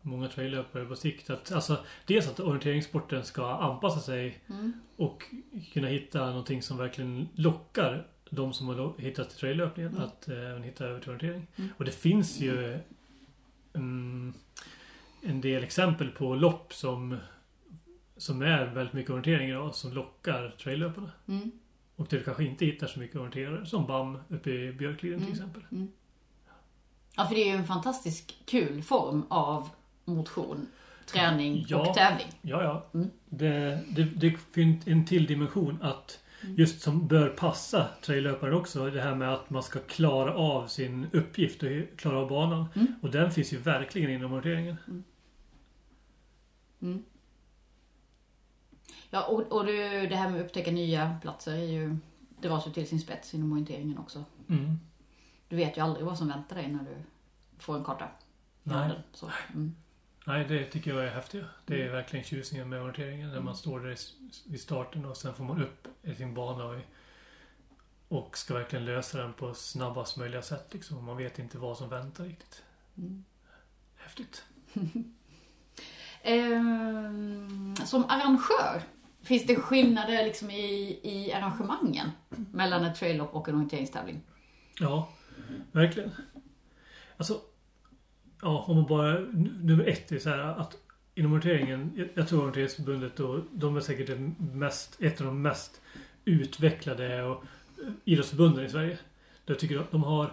[0.00, 4.72] många traillöpare på sikt att alltså dels att orienteringssporten ska anpassa sig Mm.
[4.96, 5.24] och
[5.72, 10.02] kunna hitta någonting som verkligen lockar de som har hittat till traillöpningen Mm.
[10.04, 11.46] att eh, hitta över till orientering.
[11.56, 11.70] Mm.
[11.78, 12.78] Och det finns ju
[13.74, 14.34] mm,
[15.22, 17.16] en del exempel på lopp som
[18.16, 21.10] som är väldigt mycket orientering idag som lockar traillöparna.
[21.28, 21.50] Mm.
[21.96, 25.28] Och där du kanske inte hittar så mycket orienterare som BAM uppe i Björkliden till
[25.28, 25.32] Mm.
[25.32, 25.62] exempel.
[27.16, 29.68] Ja, för det är ju en fantastiskt kul form av
[30.04, 30.66] motion,
[31.06, 31.88] träning Ja.
[31.88, 32.26] och tävling.
[32.42, 32.86] Ja, ja.
[32.94, 33.10] Mm.
[33.28, 36.54] Det, det, det finns en till dimension att Mm.
[36.56, 38.90] just som bör passa traillöparen också.
[38.90, 42.66] Det här med att man ska klara av sin uppgift och klara av banan.
[42.74, 42.94] Mm.
[43.02, 44.76] Och den finns ju verkligen inom orienteringen.
[44.88, 45.04] Mm.
[49.10, 51.96] Ja, och, och det, det här med att upptäcka nya platser är ju,
[52.40, 54.24] dras ju till sin spets inom orienteringen också.
[54.48, 54.78] Mm.
[55.48, 56.96] Du vet ju aldrig vad som väntar dig när du
[57.58, 58.08] får en karta.
[58.62, 58.90] Nej.
[59.12, 59.74] Så, mm.
[60.26, 61.44] Nej, det tycker jag är häftigt.
[61.66, 63.30] Det är verkligen tjusningen med orienteringen.
[63.30, 63.98] När man står där
[64.46, 66.80] vid starten och sen får man upp i sin bana och,
[68.08, 70.68] och ska verkligen lösa den på snabbast möjliga sätt.
[70.72, 71.04] Liksom.
[71.04, 72.62] Man vet inte vad som väntar riktigt.
[72.96, 73.24] Mm.
[73.96, 74.44] Häftigt.
[76.22, 76.62] Eh,
[77.84, 78.82] som arrangör,
[79.22, 82.10] finns det skillnader liksom i, i arrangemangen
[82.52, 84.20] mellan ett traillopp och en orienteringstävling?
[84.80, 85.08] Ja,
[85.72, 86.10] verkligen.
[87.16, 87.40] Alltså,
[88.42, 89.20] ja, om man bara...
[89.62, 90.76] Nummer ett är så här att
[91.14, 95.42] inom orienteringen, jag, jag tror orienteringsförbundet och de är säkert det mest, ett av de
[95.42, 95.80] mest
[96.24, 97.44] utvecklade och,
[97.82, 98.98] eh, idrottsförbunden i Sverige.
[99.44, 100.32] Där Jag tycker att de har...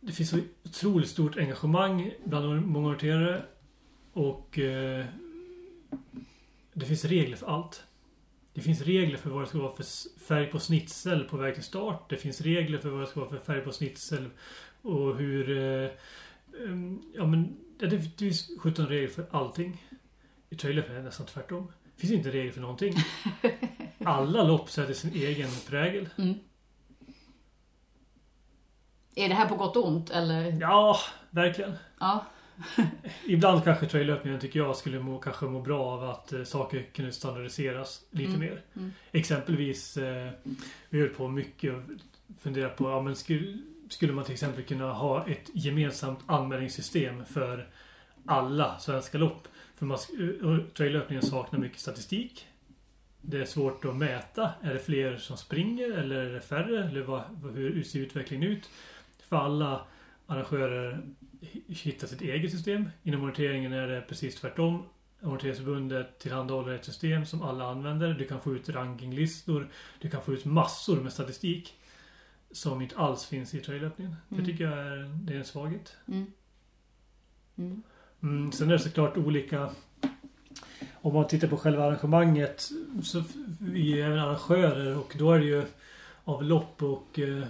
[0.00, 3.42] Det finns så otroligt stort engagemang bland många orienterare
[4.18, 5.06] och eh,
[6.72, 7.84] det finns regler för allt.
[8.52, 9.84] Det finns regler för vad det ska vara för
[10.20, 12.10] färg på snitsel på väg till start.
[12.10, 14.30] Det finns regler för vad det ska vara för färg på snitsel
[14.82, 15.58] och hur...
[15.58, 15.90] Eh,
[17.14, 19.84] ja men det finns 17 regler för allting.
[20.50, 21.72] I trailern är det nästan tvärtom.
[21.94, 22.94] Det finns inte regler för någonting.
[24.04, 26.08] Alla lopp sätter sin egen prägel.
[26.18, 26.34] Mm.
[29.14, 30.60] Är det här på gott och ont eller?
[30.60, 30.98] Ja,
[31.30, 31.72] verkligen.
[32.00, 32.24] Ja.
[33.26, 37.12] Ibland kanske traillöpningen tycker jag skulle må, kanske må bra av att eh, saker kunde
[37.12, 38.40] standardiseras lite Mm.
[38.40, 38.62] mer.
[38.76, 38.92] Mm.
[39.12, 40.30] Exempelvis, eh,
[40.90, 41.82] vi höll på mycket och
[42.40, 47.68] funderat på, ja men skulle, skulle man till exempel kunna ha ett gemensamt anmälningssystem för
[48.26, 49.48] alla svenska lopp?
[49.76, 49.98] För man,
[50.42, 52.46] och traillöpningen saknar mycket statistik.
[53.20, 54.50] Det är svårt att mäta.
[54.62, 56.84] Är det fler som springer eller är det färre?
[56.88, 57.22] Eller vad-
[57.54, 58.70] hur ser utvecklingen ut?
[59.28, 59.80] För alla
[60.28, 61.00] arrangörer
[61.40, 62.88] hi- hittar sitt eget system.
[63.02, 64.82] Inom orienteringen är det precis tvärtom.
[65.22, 68.14] Orienteringsförbundet tillhandahåller ett system som alla använder.
[68.14, 69.68] Du kan få ut rankinglistor.
[70.00, 71.74] Du kan få ut massor med statistik.
[72.50, 74.16] Som inte alls finns i traillöpningen.
[74.30, 74.44] Mm.
[74.44, 75.96] Det tycker jag är, det är en svaghet.
[76.08, 76.26] Mm.
[77.58, 77.82] Mm.
[78.22, 79.70] Mm, sen är det såklart olika
[80.92, 82.68] Om man tittar på själva arrangemanget
[83.02, 83.22] så
[83.60, 85.64] vi är även arrangörer och då är det ju
[86.24, 87.46] av lopp och eh,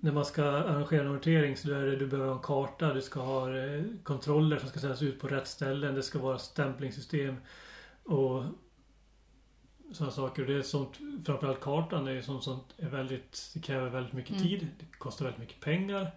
[0.00, 3.20] när man ska arrangera en orientering så är det du behöver en karta, du ska
[3.20, 7.36] ha eh, kontroller som ska sättas ut på rätt ställen, det ska vara stämplingssystem
[8.04, 8.44] och
[9.92, 10.42] sådana saker.
[10.42, 14.12] Och det är sånt, framförallt kartan är ju sånt som är väldigt, det kräver väldigt
[14.12, 14.42] mycket Mm.
[14.42, 16.10] tid, det kostar väldigt mycket pengar.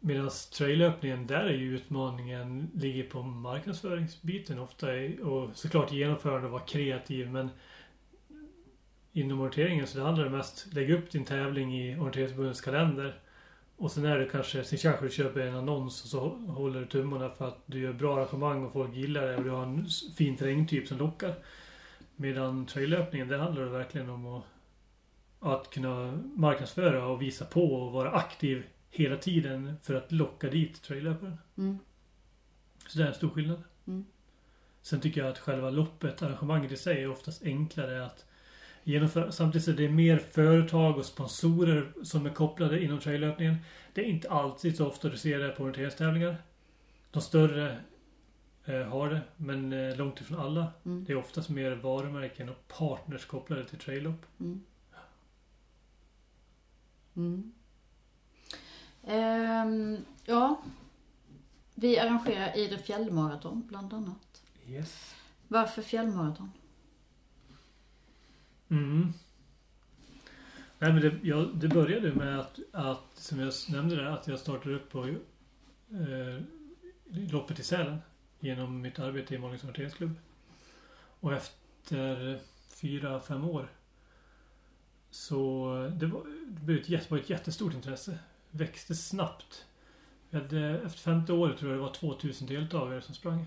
[0.00, 4.86] Medan trailöpningen, där är ju utmaningen ligger på marknadsföringsbiten ofta.
[5.22, 7.50] Och såklart genomförande och vara kreativ men
[9.20, 13.20] inom orienteringen så det handlar det mest lägga upp din tävling i orienteringsförbundets kalender.
[13.76, 16.86] Och sen är det kanske, sen kanske du köper en annons och så håller du
[16.86, 19.86] tummarna för att du gör bra arrangemang och folk gillar det och du har en
[20.16, 21.34] fin terrängtyp som lockar.
[22.16, 24.44] Medan traillöpningen, där handlar det verkligen om att,
[25.40, 30.82] att kunna marknadsföra och visa på och vara aktiv hela tiden för att locka dit
[30.82, 31.38] traillöparen.
[31.58, 31.78] Mm.
[32.88, 33.62] Så det är en stor skillnad.
[33.86, 34.04] Mm.
[34.82, 38.27] Sen tycker jag att själva loppet, arrangemanget i sig, är oftast enklare att
[38.88, 39.32] genomföra.
[39.32, 43.56] Samtidigt så är det mer företag och sponsorer som är kopplade inom traillöpningen.
[43.92, 46.36] Det är inte alltid så ofta du ser det på orienteringstävlingar.
[47.10, 47.80] De större
[48.64, 50.72] eh, har det, men eh, långt ifrån alla.
[50.84, 51.04] Mm.
[51.04, 54.26] Det är oftast mer varumärken och partners kopplade till traillopp.
[54.40, 54.64] Mm.
[57.16, 57.52] Mm.
[59.06, 60.62] Ehm, ja,
[61.74, 64.42] vi arrangerar Idre fjällmaraton bland annat.
[64.66, 65.14] Yes.
[65.48, 66.52] Varför fjällmaraton?
[68.68, 69.12] Mm.
[70.78, 74.38] Nej men det, jag, det började med att, att, som jag nämnde där, att jag
[74.38, 76.42] startade upp på eh,
[77.06, 77.98] loppet i Sälen.
[78.40, 80.14] Genom mitt arbete i Malungs orienteringsklubb.
[81.20, 83.68] Och efter fyra, fem år
[85.10, 88.18] så det var, det blev ett, var ett jättestort intresse.
[88.50, 89.66] Växte snabbt.
[90.32, 93.46] Hade, efter femte året tror jag det var 2000 deltagare som sprang.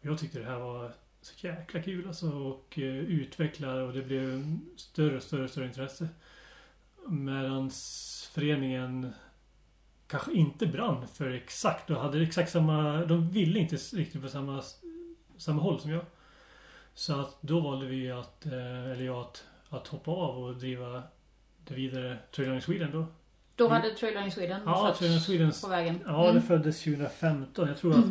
[0.00, 4.02] Och jag tyckte det här var så jäkla kul alltså och eh, utveckla och det
[4.02, 6.08] blev större och större större intresse.
[7.08, 9.12] Medans föreningen
[10.06, 13.04] kanske inte brann för exakt och hade exakt samma...
[13.04, 14.62] De ville inte riktigt på samma,
[15.36, 16.04] samma håll som jag.
[16.94, 21.02] Så att då valde vi att, eh, eller jag att, att hoppa av och driva
[21.66, 23.06] det vidare Trailrunning Sweden då.
[23.56, 23.80] Då Mm.
[23.82, 24.94] hade Trailrunning Sweden Ja,
[25.26, 25.62] Swedens...
[25.62, 26.00] på vägen.
[26.06, 26.42] Ja, det Mm.
[26.42, 27.68] föddes 2015.
[27.68, 28.04] Jag tror att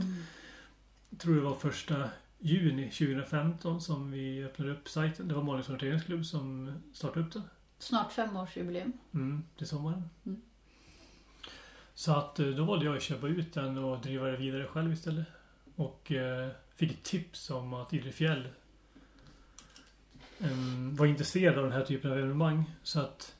[1.09, 2.09] jag tror det var första
[2.41, 5.27] juni 2015 som vi öppnade upp sajten.
[5.27, 7.43] Det var Malings orienteringsklubb som startade upp den.
[7.79, 8.93] Snart femårsjubileum.
[9.13, 10.09] Mm, till sommaren.
[10.25, 10.41] Mm.
[11.93, 14.93] Så att eh, då valde jag att köpa ut den och driva det vidare själv
[14.93, 15.27] istället.
[15.75, 18.47] Och eh, fick ett tips om att Idre Fjäll
[20.39, 22.63] em, var intresserad av den här typen av evenemang.
[22.83, 23.35] Så att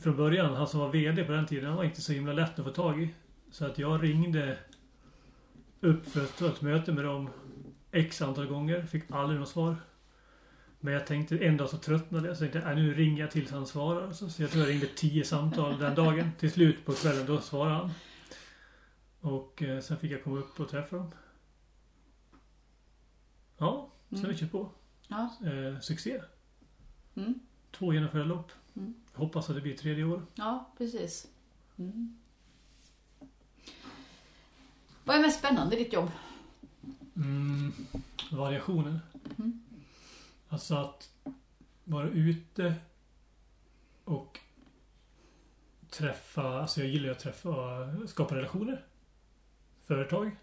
[0.00, 2.58] från början, han som var VD på den tiden, han var inte så himla lätt
[2.58, 3.14] att få tag i.
[3.50, 4.58] Så att jag ringde
[5.80, 7.30] upp för ett möte med dem
[7.92, 8.82] X antal gånger.
[8.82, 9.76] Fick aldrig något svar.
[10.80, 12.36] Men jag tänkte en dag så tröttnade jag.
[12.36, 14.12] Så jag tänkte, äh, nu ringer jag tills han svarar.
[14.12, 16.30] Så, så jag tror jag ringde tio samtal den dagen.
[16.38, 17.90] Till slut på kvällen, då svarade han.
[19.20, 21.10] Och eh, sen fick jag komma upp och träffa dem.
[23.58, 24.30] Ja, sen Mm.
[24.30, 24.70] vi kört på.
[25.08, 25.30] Ja.
[25.44, 26.22] Eh, succé.
[27.14, 27.34] Mm.
[27.70, 28.52] Två genomförda lopp.
[28.76, 28.94] Mm.
[29.12, 30.22] Jag hoppas att det blir tredje år.
[30.34, 31.26] Ja, precis.
[31.78, 32.16] Mm.
[35.04, 36.10] Vad är mest spännande i ditt jobb?
[37.16, 37.72] Mm,
[38.32, 38.98] variationen.
[39.38, 39.62] Mm.
[40.48, 41.10] Alltså att
[41.84, 42.74] vara ute
[44.04, 44.38] och
[45.90, 48.84] träffa, alltså jag gillar ju att träffa, skapa relationer.
[49.84, 50.36] Företag.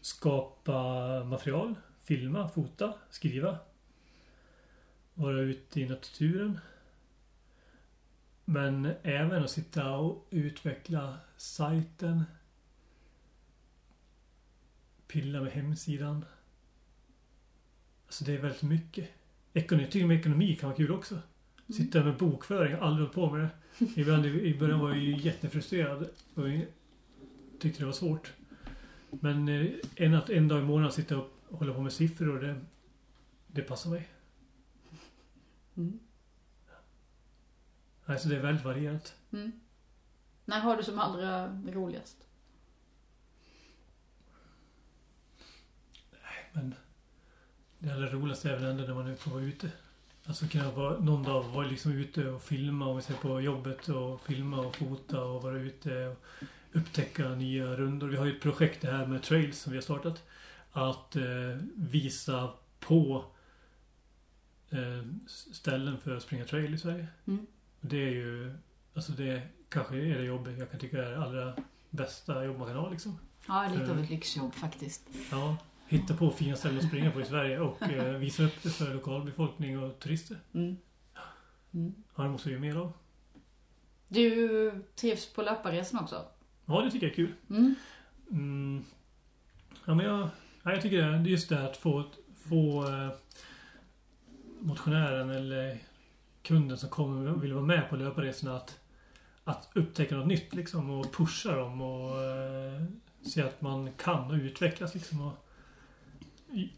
[0.00, 1.74] Skapa material.
[2.02, 3.58] Filma, fota, skriva.
[5.14, 6.60] Vara ute i naturen.
[8.44, 12.24] Men även att sitta och utveckla sajten.
[15.08, 16.24] Pilla med hemsidan.
[18.06, 19.08] Alltså det är väldigt mycket.
[19.52, 21.18] Ekonomi, jag tycker med ekonomi kan vara kul också.
[21.68, 23.50] Sitta med bokföring, jag har aldrig hållit på med det.
[24.00, 26.44] Ibland i början var jag ju jättefrustrerad och
[27.60, 28.32] tyckte det var svårt.
[29.10, 32.60] Men eh, en, att en dag i månaden sitta och hålla på med siffror, det,
[33.46, 34.08] det passar mig.
[35.76, 35.98] Mm.
[38.04, 39.14] Alltså det är väldigt varierat.
[39.32, 39.52] Mm.
[40.44, 42.25] När har du som allra roligast?
[46.56, 46.74] Men
[47.78, 49.70] det allra roligaste är väl ändå när man att vara ute.
[50.26, 54.20] Alltså kunna vara, någon dag vara liksom ute och filma vi ser på jobbet och
[54.20, 56.24] filma och fota och vara ute och
[56.72, 58.08] upptäcka nya rundor.
[58.08, 60.22] Vi har ju ett projekt det här med trails som vi har startat.
[60.72, 61.22] Att eh,
[61.74, 63.24] visa på
[64.70, 65.04] eh,
[65.52, 67.06] ställen för att springa trail i Sverige.
[67.26, 67.46] Mm.
[67.80, 68.54] Och Det är ju,
[68.94, 71.56] alltså det kanske är det jobbet jag kan tycka är det allra
[71.90, 73.18] bästa jobb man kan ha liksom.
[73.48, 74.04] Ja, lite av Mm.
[74.04, 75.08] ett lyxjobb faktiskt.
[75.30, 75.56] Ja,
[75.88, 78.94] hitta på fina ställen att springa på i Sverige och eh, visa upp det för
[78.94, 80.38] lokalbefolkning och turister.
[80.54, 80.76] Mm.
[81.74, 81.94] Mm.
[82.16, 82.92] Ja, det måste vi göra mer av.
[84.08, 86.24] Du trivs på löparresan också?
[86.66, 87.32] Ja, det tycker jag är kul.
[87.50, 87.74] Mm.
[88.30, 88.84] Mm.
[89.84, 90.28] Ja, men jag,
[90.62, 92.04] ja, jag tycker det är just det här att få,
[92.36, 93.10] få eh,
[94.60, 95.78] motionären eller
[96.42, 98.78] kunden som kommer och vill vara med på löparresorna att,
[99.44, 102.82] att upptäcka något nytt liksom och pusha dem och eh,
[103.22, 105.20] se att man kan och utvecklas liksom.
[105.20, 105.45] Och,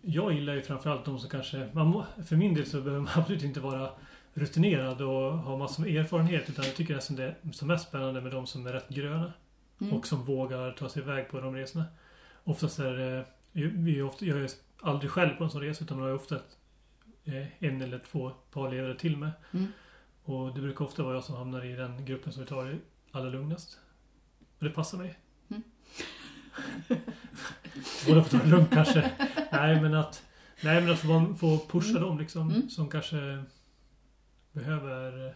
[0.03, 1.69] jag gillar ju framförallt de som kanske...
[1.73, 3.91] Man för min del så behöver man absolut inte vara
[4.35, 8.21] rutinerad och ha massor med erfarenhet utan jag tycker nästan det är som mest spännande
[8.21, 9.33] med de som är rätt gröna.
[9.81, 9.93] Mm.
[9.93, 11.85] Och som vågar ta sig iväg på de resorna.
[12.45, 13.25] Oftast är det...
[13.53, 14.51] Vi är ofta, jag är
[14.81, 16.57] aldrig själv på en sån resa utan man har ofta ett,
[17.25, 19.31] eh, en eller två par ledare till med.
[19.53, 19.67] Mm.
[20.23, 22.79] Och det brukar ofta vara jag som hamnar i den gruppen som vi tar det
[23.13, 23.79] allra lugnast.
[24.59, 25.19] Och det passar mig.
[25.49, 25.63] Mm.
[28.07, 29.11] Båda får ta det lugnt kanske.
[29.53, 30.25] Nej men att
[30.63, 32.03] Nej men att få, få pusha Mm.
[32.03, 32.51] dem liksom.
[32.51, 32.71] Mm.
[32.71, 33.45] Som kanske
[34.53, 35.27] behöver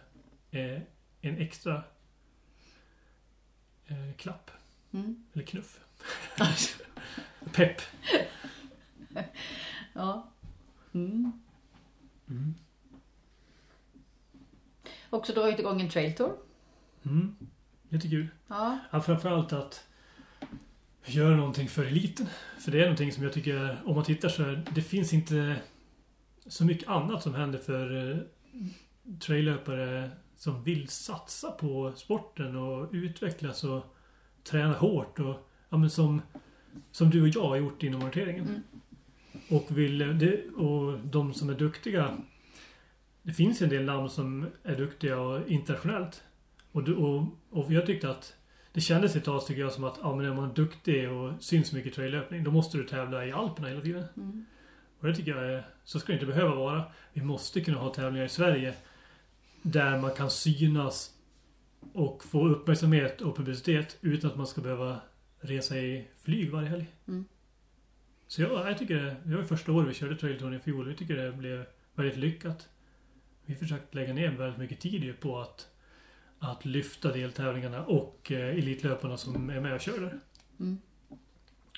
[0.51, 0.81] eh,
[1.21, 1.83] en extra
[3.85, 4.51] eh, klapp.
[4.91, 5.25] Mm.
[5.33, 5.79] Eller knuff.
[7.53, 7.81] Pepp.
[9.93, 10.31] Ja.
[10.93, 11.31] Mm.
[12.29, 12.53] Mm.
[15.09, 16.37] Också dragit igång en trail tour.
[17.05, 17.35] Mm.
[17.89, 18.27] Jättekul.
[18.47, 18.79] Ja.
[18.91, 19.87] Ja, framförallt att
[21.05, 22.27] göra någonting för eliten.
[22.59, 25.55] För det är någonting som jag tycker, om man tittar så är, det finns inte
[26.45, 28.17] så mycket annat som händer för eh,
[29.19, 33.95] traillöpare som vill satsa på sporten och utvecklas och
[34.43, 36.21] träna hårt och ja, men som,
[36.91, 38.47] som du och jag har gjort inom orienteringen.
[38.47, 38.61] Mm.
[39.49, 42.17] Och, vill, det, och de som är duktiga
[43.21, 46.23] Det finns en del namn som är duktiga och internationellt.
[46.71, 48.35] Och, och, och jag tyckte att
[48.73, 51.73] det kändes ett tag tycker jag som att ja, men är man duktig och syns
[51.73, 54.05] mycket i traillöpning då måste du tävla i Alperna hela tiden.
[54.17, 54.45] Mm.
[54.99, 56.83] Och det tycker jag är, så ska det inte behöva vara.
[57.13, 58.73] Vi måste kunna ha tävlingar i Sverige
[59.61, 61.13] där man kan synas
[61.93, 65.01] och få uppmärksamhet och publicitet utan att man ska behöva
[65.39, 66.85] resa i flyg varje helg.
[67.07, 67.25] Mm.
[68.27, 70.87] Så jag, jag tycker det, det var första året vi körde trailtouren i fjol.
[70.87, 71.65] Vi tycker det blev
[71.95, 72.69] väldigt lyckat.
[73.45, 75.67] Vi försökte lägga ner väldigt mycket tid på att,
[76.43, 80.19] att lyfta deltävlingarna och eh, elitlöparna som är med och kör där.
[80.59, 80.77] Mm.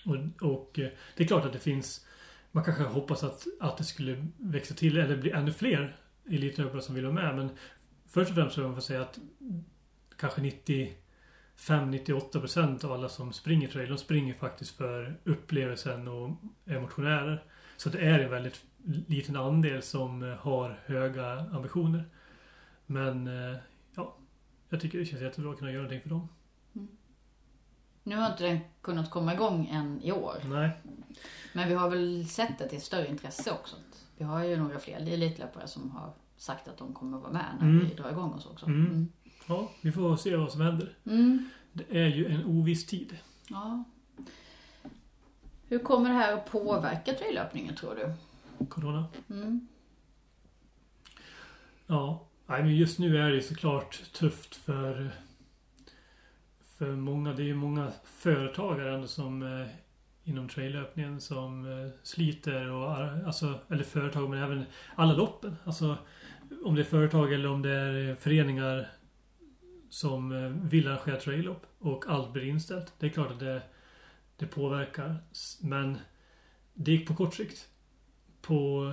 [0.06, 0.16] Och,
[0.52, 2.06] och eh, det är klart att det finns
[2.52, 5.96] Man kanske hoppas att, att det skulle växa till eller bli ännu fler
[6.30, 7.50] elitlöpare som vill vara med men
[8.08, 9.20] Först och främst så får man säga att
[10.18, 10.42] Kanske
[11.58, 16.30] 95-98% av alla som springer trail de springer faktiskt för upplevelsen och
[16.66, 17.44] är motionärer.
[17.78, 18.66] Så det är en väldigt
[19.08, 22.06] liten andel som eh, har höga ambitioner.
[22.86, 23.30] Men
[23.96, 24.18] ja
[24.70, 26.28] Jag tycker det känns jättebra att kunna göra någonting för dem.
[28.04, 30.36] Nu har inte den kunnat komma igång än i år.
[30.46, 30.70] Nej.
[31.54, 33.76] Men vi har väl sett det till ett större intresse också.
[34.18, 37.68] Vi har ju några fler elitlöpare som har sagt att de kommer vara med när
[37.68, 37.88] Mm.
[37.90, 38.66] vi drar igång oss också.
[38.66, 38.86] Mm.
[38.86, 39.08] Mm.
[39.48, 40.98] Ja, vi får se vad som händer.
[41.06, 41.50] Mm.
[41.74, 43.18] Det är ju en oviss tid.
[43.50, 43.84] Ja.
[45.68, 48.14] Hur kommer det här att påverka traillöpningen tror du?
[48.66, 49.06] Corona.
[49.30, 49.68] Mm.
[51.88, 55.12] Ja, nej, men just nu är det ju såklart tufft för
[56.78, 57.34] för många.
[57.34, 59.68] Det är ju många företagare ändå som eh,
[60.24, 64.66] inom traillöpningen som eh, sliter och eh, alltså eller företag men även
[64.96, 65.56] alla loppen.
[65.64, 65.98] Alltså
[66.64, 68.90] om det är företag eller om det är eh, föreningar
[69.90, 72.94] som eh, vill arrangera traillopp och allt blir inställt.
[73.00, 73.62] Det är klart att det,
[74.38, 75.16] det påverkar.
[75.62, 75.98] Men
[76.74, 77.70] det gick på kort sikt.
[78.42, 78.92] På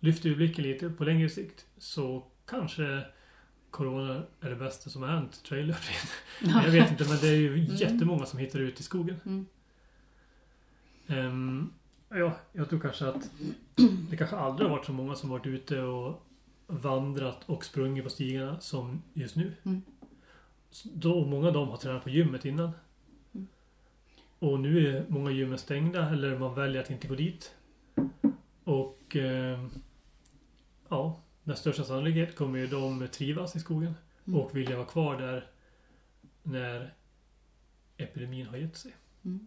[0.00, 3.02] lyfter vi blicken lite på längre sikt så kanske
[3.70, 6.02] Corona är det bästa som har hänt traillöpningen.
[6.64, 7.76] Jag vet inte men det är ju Mm.
[7.76, 9.16] jättemånga som hittar ut i skogen.
[9.26, 9.46] Mm.
[11.06, 11.72] Ehm,
[12.08, 13.30] ja, jag tror kanske att
[14.10, 16.26] det kanske aldrig har varit så många som varit ute och
[16.66, 19.52] vandrat och sprungit på stigarna som just nu.
[19.62, 19.82] Mm.
[20.84, 22.70] Då, många av dem har tränat på gymmet innan.
[23.34, 23.46] Mm.
[24.38, 27.54] Och nu är många gymmen stängda eller man väljer att inte gå dit.
[28.64, 29.70] Och ehm,
[30.88, 33.94] ja, med största sannolikhet kommer ju de trivas i skogen
[34.26, 34.40] Mm.
[34.40, 35.50] och vilja vara kvar där
[36.42, 36.94] när
[37.96, 38.94] epidemin har gett sig.
[39.24, 39.46] Mm.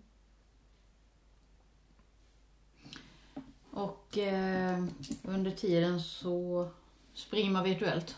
[3.72, 4.84] Och eh,
[5.24, 6.70] under tiden så
[7.14, 8.16] springer man virtuellt.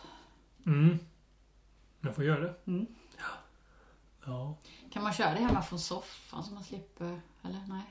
[0.66, 1.00] Mm.
[2.02, 2.56] Jag får göra det.
[2.66, 2.86] Mm.
[4.26, 4.56] Ja.
[4.92, 7.84] Kan man köra det hemma från soffan så man slipper, eller nej?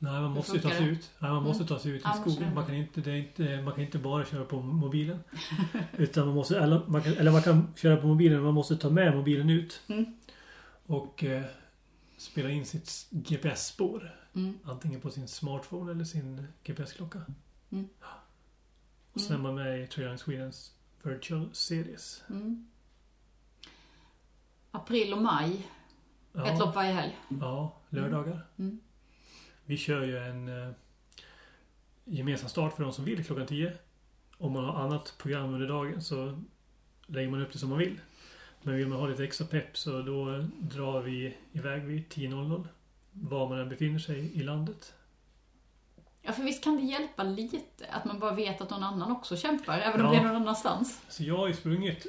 [0.00, 1.10] Nej, man måste ju ta sig ut.
[1.18, 1.68] Nej, man måste Mm.
[1.68, 2.54] ta sig ut i skogen.
[2.54, 5.18] Man kan inte, det är inte, man kan inte bara köra på mobilen.
[5.96, 8.76] Utan man måste, eller man kan, eller man kan köra på mobilen men man måste
[8.76, 9.80] ta med mobilen ut.
[9.88, 10.16] Mm.
[10.86, 11.42] Och eh,
[12.16, 14.14] spela in sitt GPS-spår.
[14.34, 14.58] Mm.
[14.64, 17.20] Antingen på sin smartphone eller sin GPS-klocka.
[17.70, 17.88] Mm.
[19.12, 20.72] Och sen är man med i Trail Swedens
[21.02, 22.22] Virtual Series.
[22.30, 22.66] Mm.
[24.70, 25.66] April och maj, ett
[26.46, 27.16] Ja, lopp varje helg.
[27.40, 28.46] ja lördagar.
[29.68, 30.70] Vi kör ju en eh,
[32.04, 33.72] gemensam start för de som vill klockan 10.
[34.38, 36.42] Om man har annat program under dagen så
[37.06, 38.00] lägger man upp det som man vill.
[38.62, 42.66] Men vill man ha lite extra pepp så då drar vi iväg vid 10.00.
[43.12, 44.94] Var man än befinner sig i landet.
[46.22, 47.58] Ja, för visst kan det hjälpa lite
[47.90, 50.12] att man bara vet att någon annan också kämpar, även om Ja.
[50.12, 51.02] det är någon annanstans.
[51.08, 52.06] Så jag har ju sprungit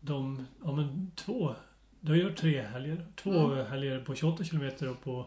[0.00, 1.54] de, ja men två,
[2.00, 3.06] det har jag gjort tre helger.
[3.16, 3.66] Två Mm.
[3.66, 5.26] helger på 28 kilometer och på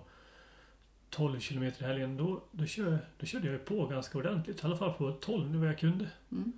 [1.14, 2.18] 12 kilometer i helgen.
[2.18, 4.64] Då, då, kör, då körde jag på ganska ordentligt.
[4.64, 6.10] I alla fall på 12 nu vad jag kunde.
[6.32, 6.52] Mm.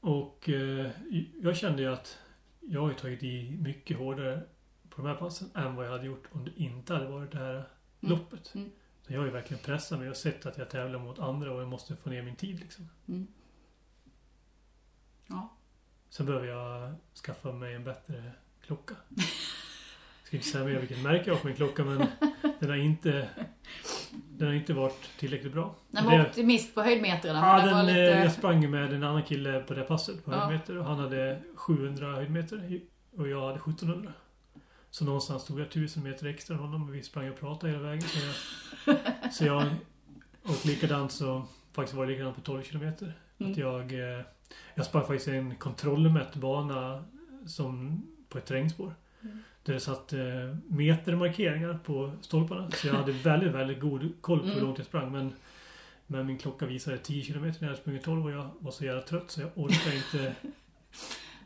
[0.00, 0.90] Och eh,
[1.42, 2.18] jag kände ju att
[2.60, 4.42] jag har ju tagit i mycket hårdare
[4.88, 7.38] på de här passen än vad jag hade gjort om det inte hade varit det
[7.38, 7.64] här
[8.00, 8.54] loppet.
[8.54, 8.70] Mm.
[9.06, 11.60] Så jag har ju verkligen pressat mig och sett att jag tävlar mot andra och
[11.60, 12.88] jag måste få ner min tid liksom.
[13.08, 13.26] Mm.
[15.26, 15.56] Ja.
[16.08, 16.94] Sen behöver jag
[17.24, 18.94] skaffa mig en bättre klocka.
[20.30, 22.06] Ska inte säga mer vilket märke jag har på min klocka men
[22.60, 23.28] den har inte
[24.38, 25.74] Den har inte varit tillräckligt bra.
[25.90, 27.38] Den Det- var optimist på höjdmetrarna.
[27.38, 28.00] Ja, den lite...
[28.00, 30.36] eh, jag sprang med en annan kille på det passet på Ja.
[30.38, 32.80] höjdmeter och han hade 700 höjdmeter
[33.16, 34.12] och jag hade 1700.
[34.90, 37.82] Så någonstans tog jag 1000 meter extra än honom och vi sprang och pratade hela
[37.84, 38.02] vägen.
[38.02, 39.66] Så jag, så jag
[40.42, 43.12] och likadant så faktiskt var det likadant på 12 kilometer.
[43.38, 43.52] Mm.
[43.52, 44.24] Att jag, eh,
[44.74, 47.04] jag sprang faktiskt en kontrollmätt bana
[47.46, 48.94] som på ett terrängspår.
[49.22, 49.38] Mm.
[49.62, 50.20] Där det satt eh,
[50.68, 52.70] metermarkeringar på stolparna.
[52.70, 54.64] Så jag hade väldigt, väldigt god koll på hur Mm.
[54.64, 55.12] långt jag sprang.
[55.12, 55.32] Men,
[56.06, 58.84] men min klocka visade 10 km när jag hade sprungit 12 och jag var så
[58.84, 60.34] jävla trött så jag orkade inte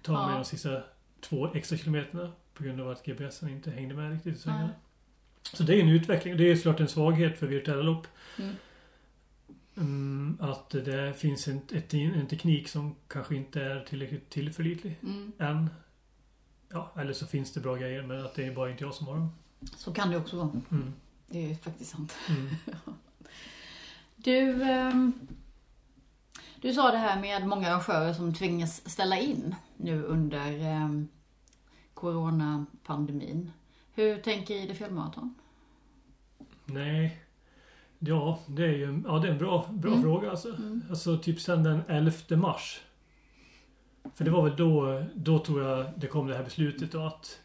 [0.03, 0.27] ta Ja.
[0.27, 0.83] mig de sista
[1.21, 2.33] två extra kilometerna.
[2.55, 4.65] På grund av att GPSen inte hängde med riktigt i svängarna.
[4.67, 4.75] Nej.
[5.53, 6.37] Så det är en utveckling.
[6.37, 8.07] Det är såklart en svaghet för virtuella lopp.
[8.39, 8.55] Mm.
[9.77, 11.61] Mm, att det finns en,
[11.93, 15.33] en teknik som kanske inte är tillräckligt tillförlitlig Mm.
[15.39, 15.71] än.
[16.75, 19.07] Ja, eller så finns det bra grejer men att det är bara inte jag som
[19.07, 19.31] har dem.
[19.77, 20.51] Så kan det också vara.
[20.71, 20.93] Mm.
[21.27, 22.15] Det är faktiskt sant.
[22.29, 22.49] Mm.
[24.17, 25.13] Du, ehm,
[26.61, 31.09] du sa det här med många arrangörer som tvingas ställa in nu under ehm,
[31.95, 33.53] coronapandemin.
[33.95, 35.35] Hur tänker ID Fjällmarathon?
[36.65, 37.21] Nej.
[37.99, 40.03] Ja, det är ju ja, det är en bra, bra Mm.
[40.03, 40.49] fråga alltså.
[40.49, 40.83] Mm.
[40.91, 42.81] Alltså typ sen den 11 mars.
[44.15, 47.41] För det var väl då, då tror jag det kom det här beslutet då att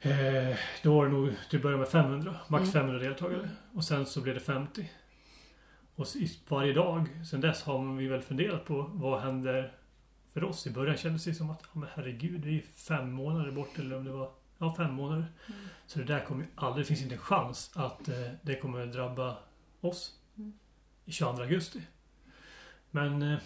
[0.00, 2.72] eh, då var det nog till att börja med 500, max Mm.
[2.72, 3.50] 500 deltagare.
[3.74, 4.90] Och sen så blev det 50.
[5.94, 6.06] Och
[6.48, 9.72] varje dag sen dess har vi väl funderat på vad händer
[10.32, 10.66] för oss.
[10.66, 13.96] I början kändes det som att, ja, men herregud, det är fem månader bort eller
[13.96, 15.26] om det var, ja fem månader.
[15.48, 15.60] Mm.
[15.86, 19.36] Så det där kommer aldrig, det finns inte en chans att eh, det kommer drabba
[19.80, 20.52] oss Mm.
[21.04, 21.82] i 22 augusti.
[22.90, 23.38] Men eh,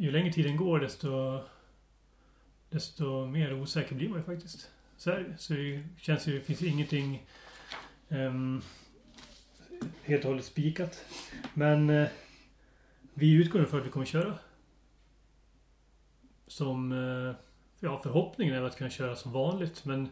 [0.00, 1.40] ju längre tiden går desto
[2.70, 4.70] desto mer osäker blir man ju faktiskt.
[4.96, 5.38] Så, här, det.
[5.38, 7.26] så det känns ju, det finns ju ingenting
[8.08, 8.62] um,
[10.02, 11.04] helt och hållet spikat.
[11.54, 12.08] Men uh,
[13.14, 14.38] vi utgår för att vi kommer köra.
[16.46, 17.34] Som, uh,
[17.80, 20.08] ja förhoppningen är att kunna köra som vanligt men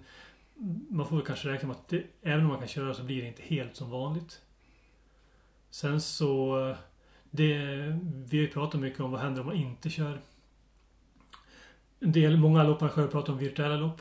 [0.89, 3.22] man får väl kanske räkna med att det, även om man kan köra så blir
[3.22, 4.43] det inte helt som vanligt.
[5.70, 6.76] Sen så
[7.31, 7.57] det,
[8.03, 10.20] vi har ju pratat mycket om vad händer om man inte kör.
[12.01, 14.01] En del, många lopparrangörer pratar om virtuella lopp.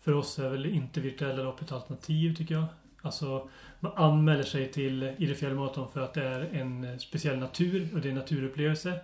[0.00, 2.64] För oss är väl inte virtuella lopp ett alternativ tycker jag.
[3.02, 3.48] Alltså
[3.80, 8.08] man anmäler sig till Idre fjällmaraton för att det är en speciell natur och det
[8.08, 9.00] är en naturupplevelse.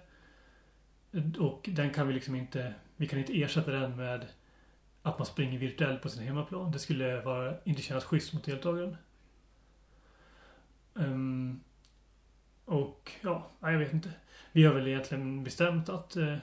[1.38, 4.26] Och den kan vi liksom inte, vi kan inte ersätta den med
[5.02, 6.72] att man springer virtuellt på sin hemmaplan.
[6.72, 8.96] Det skulle vara, inte kännas schysst mot deltagaren.
[10.94, 11.55] Um,
[13.26, 14.10] ja, jag vet inte.
[14.52, 16.36] Vi har väl egentligen bestämt att eh,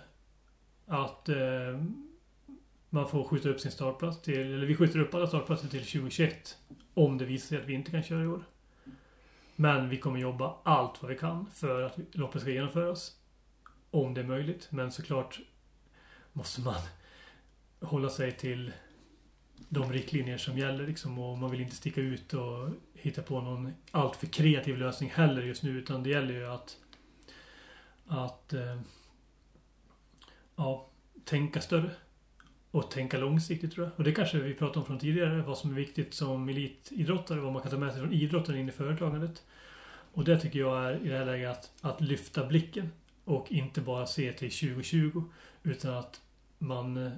[0.86, 1.82] att eh,
[2.90, 6.58] man får skjuta upp sin startplats till, eller vi skjuter upp alla startplatser till 2021.
[6.94, 8.44] Om det visar sig att vi inte kan köra i år.
[9.56, 13.18] Men vi kommer jobba allt vad vi kan för att loppet ska genomföras.
[13.92, 14.68] Om det är möjligt.
[14.72, 15.40] Men såklart
[16.34, 16.82] måste man
[17.80, 18.74] hålla sig till
[19.70, 21.20] de riktlinjer som gäller liksom.
[21.20, 25.64] Och man vill inte sticka ut och hitta på någon alltför kreativ lösning heller just
[25.64, 25.70] nu.
[25.70, 26.78] Utan det gäller ju att
[28.08, 28.80] att eh,
[30.56, 30.90] ja,
[31.26, 31.92] tänka större.
[32.72, 33.94] Och tänka långsiktigt tror jag.
[33.98, 35.42] Och det kanske vi pratade om från tidigare.
[35.42, 37.40] Vad som är viktigt som elitidrottare.
[37.40, 39.44] Vad man kan ta med sig från idrotten in i företagandet.
[40.14, 42.92] Och det tycker jag är i det här läget att, att lyfta blicken.
[43.24, 45.24] Och inte bara se till 2020.
[45.64, 46.22] Utan att
[46.60, 47.12] man eh,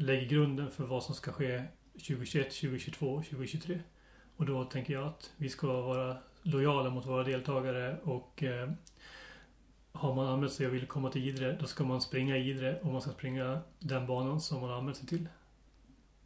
[0.00, 3.80] lägger grunden för vad som ska ske 2021, 2022, 2023.
[4.36, 8.70] Och då tänker jag att vi ska vara lojala mot våra deltagare och eh,
[9.92, 12.80] har man anmält sig och vill komma till Idre, då ska man springa i Idre
[12.80, 15.28] och man ska springa den banan som man har anmält sig till.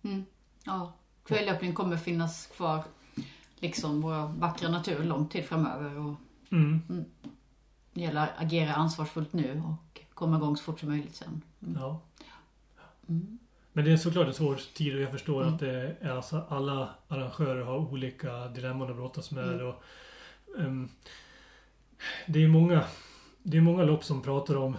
[0.02, 0.24] Mm.
[0.64, 0.92] Ja,
[1.24, 2.84] fjällöppningen kommer finnas kvar
[3.56, 5.98] liksom vår vackra natur lång tid framöver.
[5.98, 6.14] Och
[6.50, 7.04] Mm.
[7.92, 11.42] det gäller att agera ansvarsfullt nu och komma igång så fort som möjligt sen.
[11.62, 11.80] Mm.
[11.80, 12.00] Ja.
[13.08, 13.38] Mm.
[13.76, 15.54] Men det är såklart en svår tid och jag förstår Mm.
[15.54, 19.54] att det är alltså alla arrangörer har olika dilemman att brottas med.
[19.54, 19.66] Mm.
[19.66, 19.82] Och,
[20.58, 20.88] ehm,
[22.26, 22.84] det är många
[23.42, 24.76] Det är många lopp som pratar om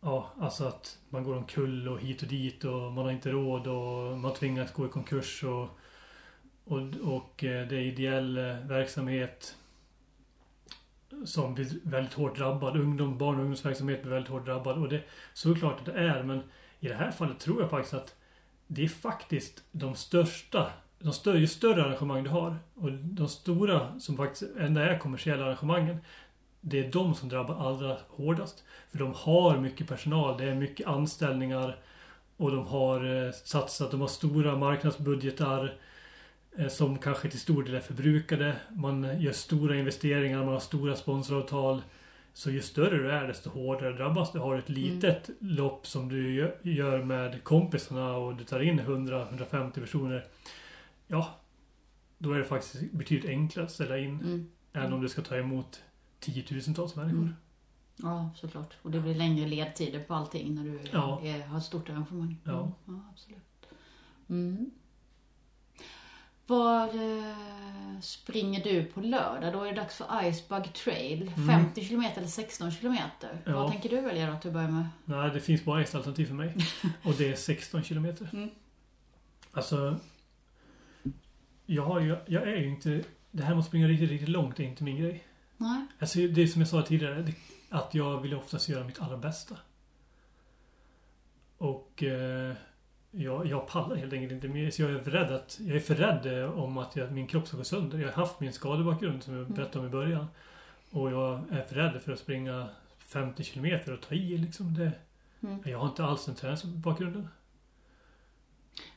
[0.00, 3.66] Ja, alltså att man går omkull och hit och dit och man har inte råd
[3.66, 5.68] och man tvingas gå i konkurs och
[6.64, 9.56] och, och eh, det är ideell eh, verksamhet
[11.24, 12.76] som blir väldigt hårt drabbad.
[12.76, 14.78] Ungdom, barn och ungdomsverksamhet blir väldigt hårt drabbad.
[14.78, 15.02] Och det
[15.34, 16.42] såklart att det är men
[16.86, 18.14] i det här fallet tror jag faktiskt att
[18.66, 24.00] det är faktiskt de största, de större, ju större arrangemang du har och de stora
[24.00, 25.98] som faktiskt ändå är kommersiella arrangemangen.
[26.60, 28.64] Det är de som drabbar allra hårdast.
[28.90, 31.76] För de har mycket personal, det är mycket anställningar
[32.36, 35.74] och de har eh, satsat, de har stora marknadsbudgetar
[36.58, 38.56] eh, som kanske till stor del är förbrukade.
[38.70, 41.82] Man eh, gör stora investeringar, man har stora sponsoravtal.
[42.36, 44.38] Så ju större du är desto hårdare drabbas du.
[44.38, 48.80] Har du ett litet lopp som du gö- gör med kompisarna och du tar in
[48.80, 50.26] 100-150 personer.
[51.06, 51.34] Ja,
[52.18, 54.48] då är det faktiskt betydligt enklare att ställa in Mm.
[54.72, 55.82] än om du ska ta emot
[56.20, 57.18] tiotusentals människor.
[57.20, 57.34] Mm.
[57.96, 58.76] Ja, såklart.
[58.82, 61.20] Och det blir längre ledtider på allting när du Ja.
[61.24, 62.36] är, har stort arrangemang.
[62.44, 62.52] Ja.
[62.60, 63.42] Mm, ja absolut.
[66.46, 69.52] Var eh, springer du på lördag?
[69.52, 71.32] Då är det dags för Icebug Trail.
[71.36, 71.64] Mm.
[71.64, 72.96] 50 km eller 16 km.
[73.44, 73.52] Ja.
[73.54, 74.86] Vad tänker du välja då till att börja med?
[75.04, 76.54] Nej, det finns bara ett alternativ för mig.
[77.02, 78.28] Och det är 16 kilometer.
[78.32, 78.50] Mm.
[79.52, 80.00] Alltså...
[81.66, 83.04] Jag har ju, jag är ju inte...
[83.30, 85.24] Det här med att springa riktigt, riktigt långt är inte min grej.
[85.56, 85.86] Nej?
[85.98, 87.22] Alltså det är som jag sa tidigare.
[87.22, 87.34] Det,
[87.68, 89.56] att jag vill oftast göra mitt allra bästa.
[91.58, 92.02] Och...
[92.02, 92.54] Eh,
[93.10, 94.70] jag, jag pallar helt enkelt inte mer.
[94.70, 95.58] Så jag är rädd att...
[95.60, 97.98] Jag är för rädd eh, om att jag, min kropp ska gå sönder.
[97.98, 100.26] Jag har haft min skadebakgrund som jag berättade om i början.
[100.90, 104.74] Och jag är för rädd för att springa 50 kilometer och ta i liksom.
[104.74, 104.92] Det,
[105.40, 105.58] Mm.
[105.64, 107.28] Jag har inte alls den träningsbakgrunden.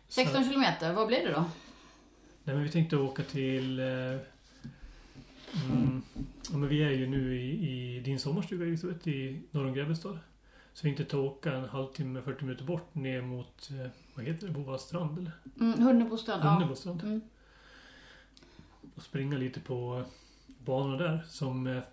[0.07, 1.45] 16 Så- km, vad blir det då?
[2.43, 3.79] Nej men vi tänkte åka till...
[3.79, 3.85] Eh,
[5.71, 6.01] mm,
[6.51, 10.19] ja, men vi är ju nu i, i din sommarstuga Elisabeth, i norr om Grebbestad.
[10.73, 14.47] Så vi tänkte ta åka en halvtimme, 40 minuter bort ner mot, eh, vad heter
[14.47, 15.31] det, Bova strand eller?
[15.59, 16.43] Mm, Hunnebostrand.
[16.45, 16.49] Ja.
[16.49, 17.03] Hunnebo strand.
[17.03, 17.21] Mm.
[18.95, 20.03] Och springa lite på
[20.65, 21.83] banorna där som eh,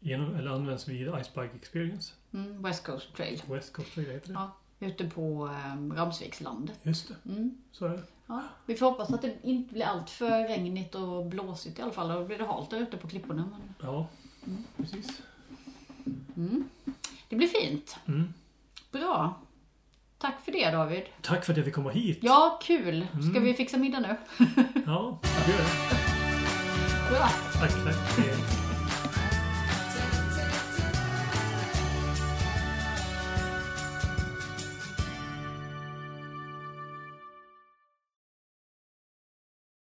[0.00, 2.12] genom, eller används vid Icebike Experience.
[2.32, 3.42] Mm, West Coast Trail.
[3.48, 4.34] West Coast Trail heter det.
[4.34, 6.78] Ja, ute på eh, Ramsvikslandet.
[6.82, 7.58] Just det, Mm.
[7.72, 8.02] så är det.
[8.26, 11.92] Ja, vi får hoppas att det inte blir allt för regnigt och blåsigt i alla
[11.92, 12.08] fall.
[12.08, 13.48] Då blir det halt där ute på klipporna.
[13.50, 14.06] Men, Ja,
[14.76, 15.22] precis.
[16.36, 16.64] Mm.
[17.28, 17.96] Det blir fint.
[18.08, 18.34] Mm.
[18.92, 19.34] Bra.
[20.18, 21.02] Tack för det David.
[21.20, 22.18] Tack för att jag fick komma hit.
[22.22, 23.06] Ja, kul.
[23.12, 23.44] Ska Mm.
[23.44, 24.16] vi fixa middag nu?
[24.86, 27.10] Ja, vi gör det.
[27.10, 27.28] Bra.
[27.52, 28.63] Tack, tack.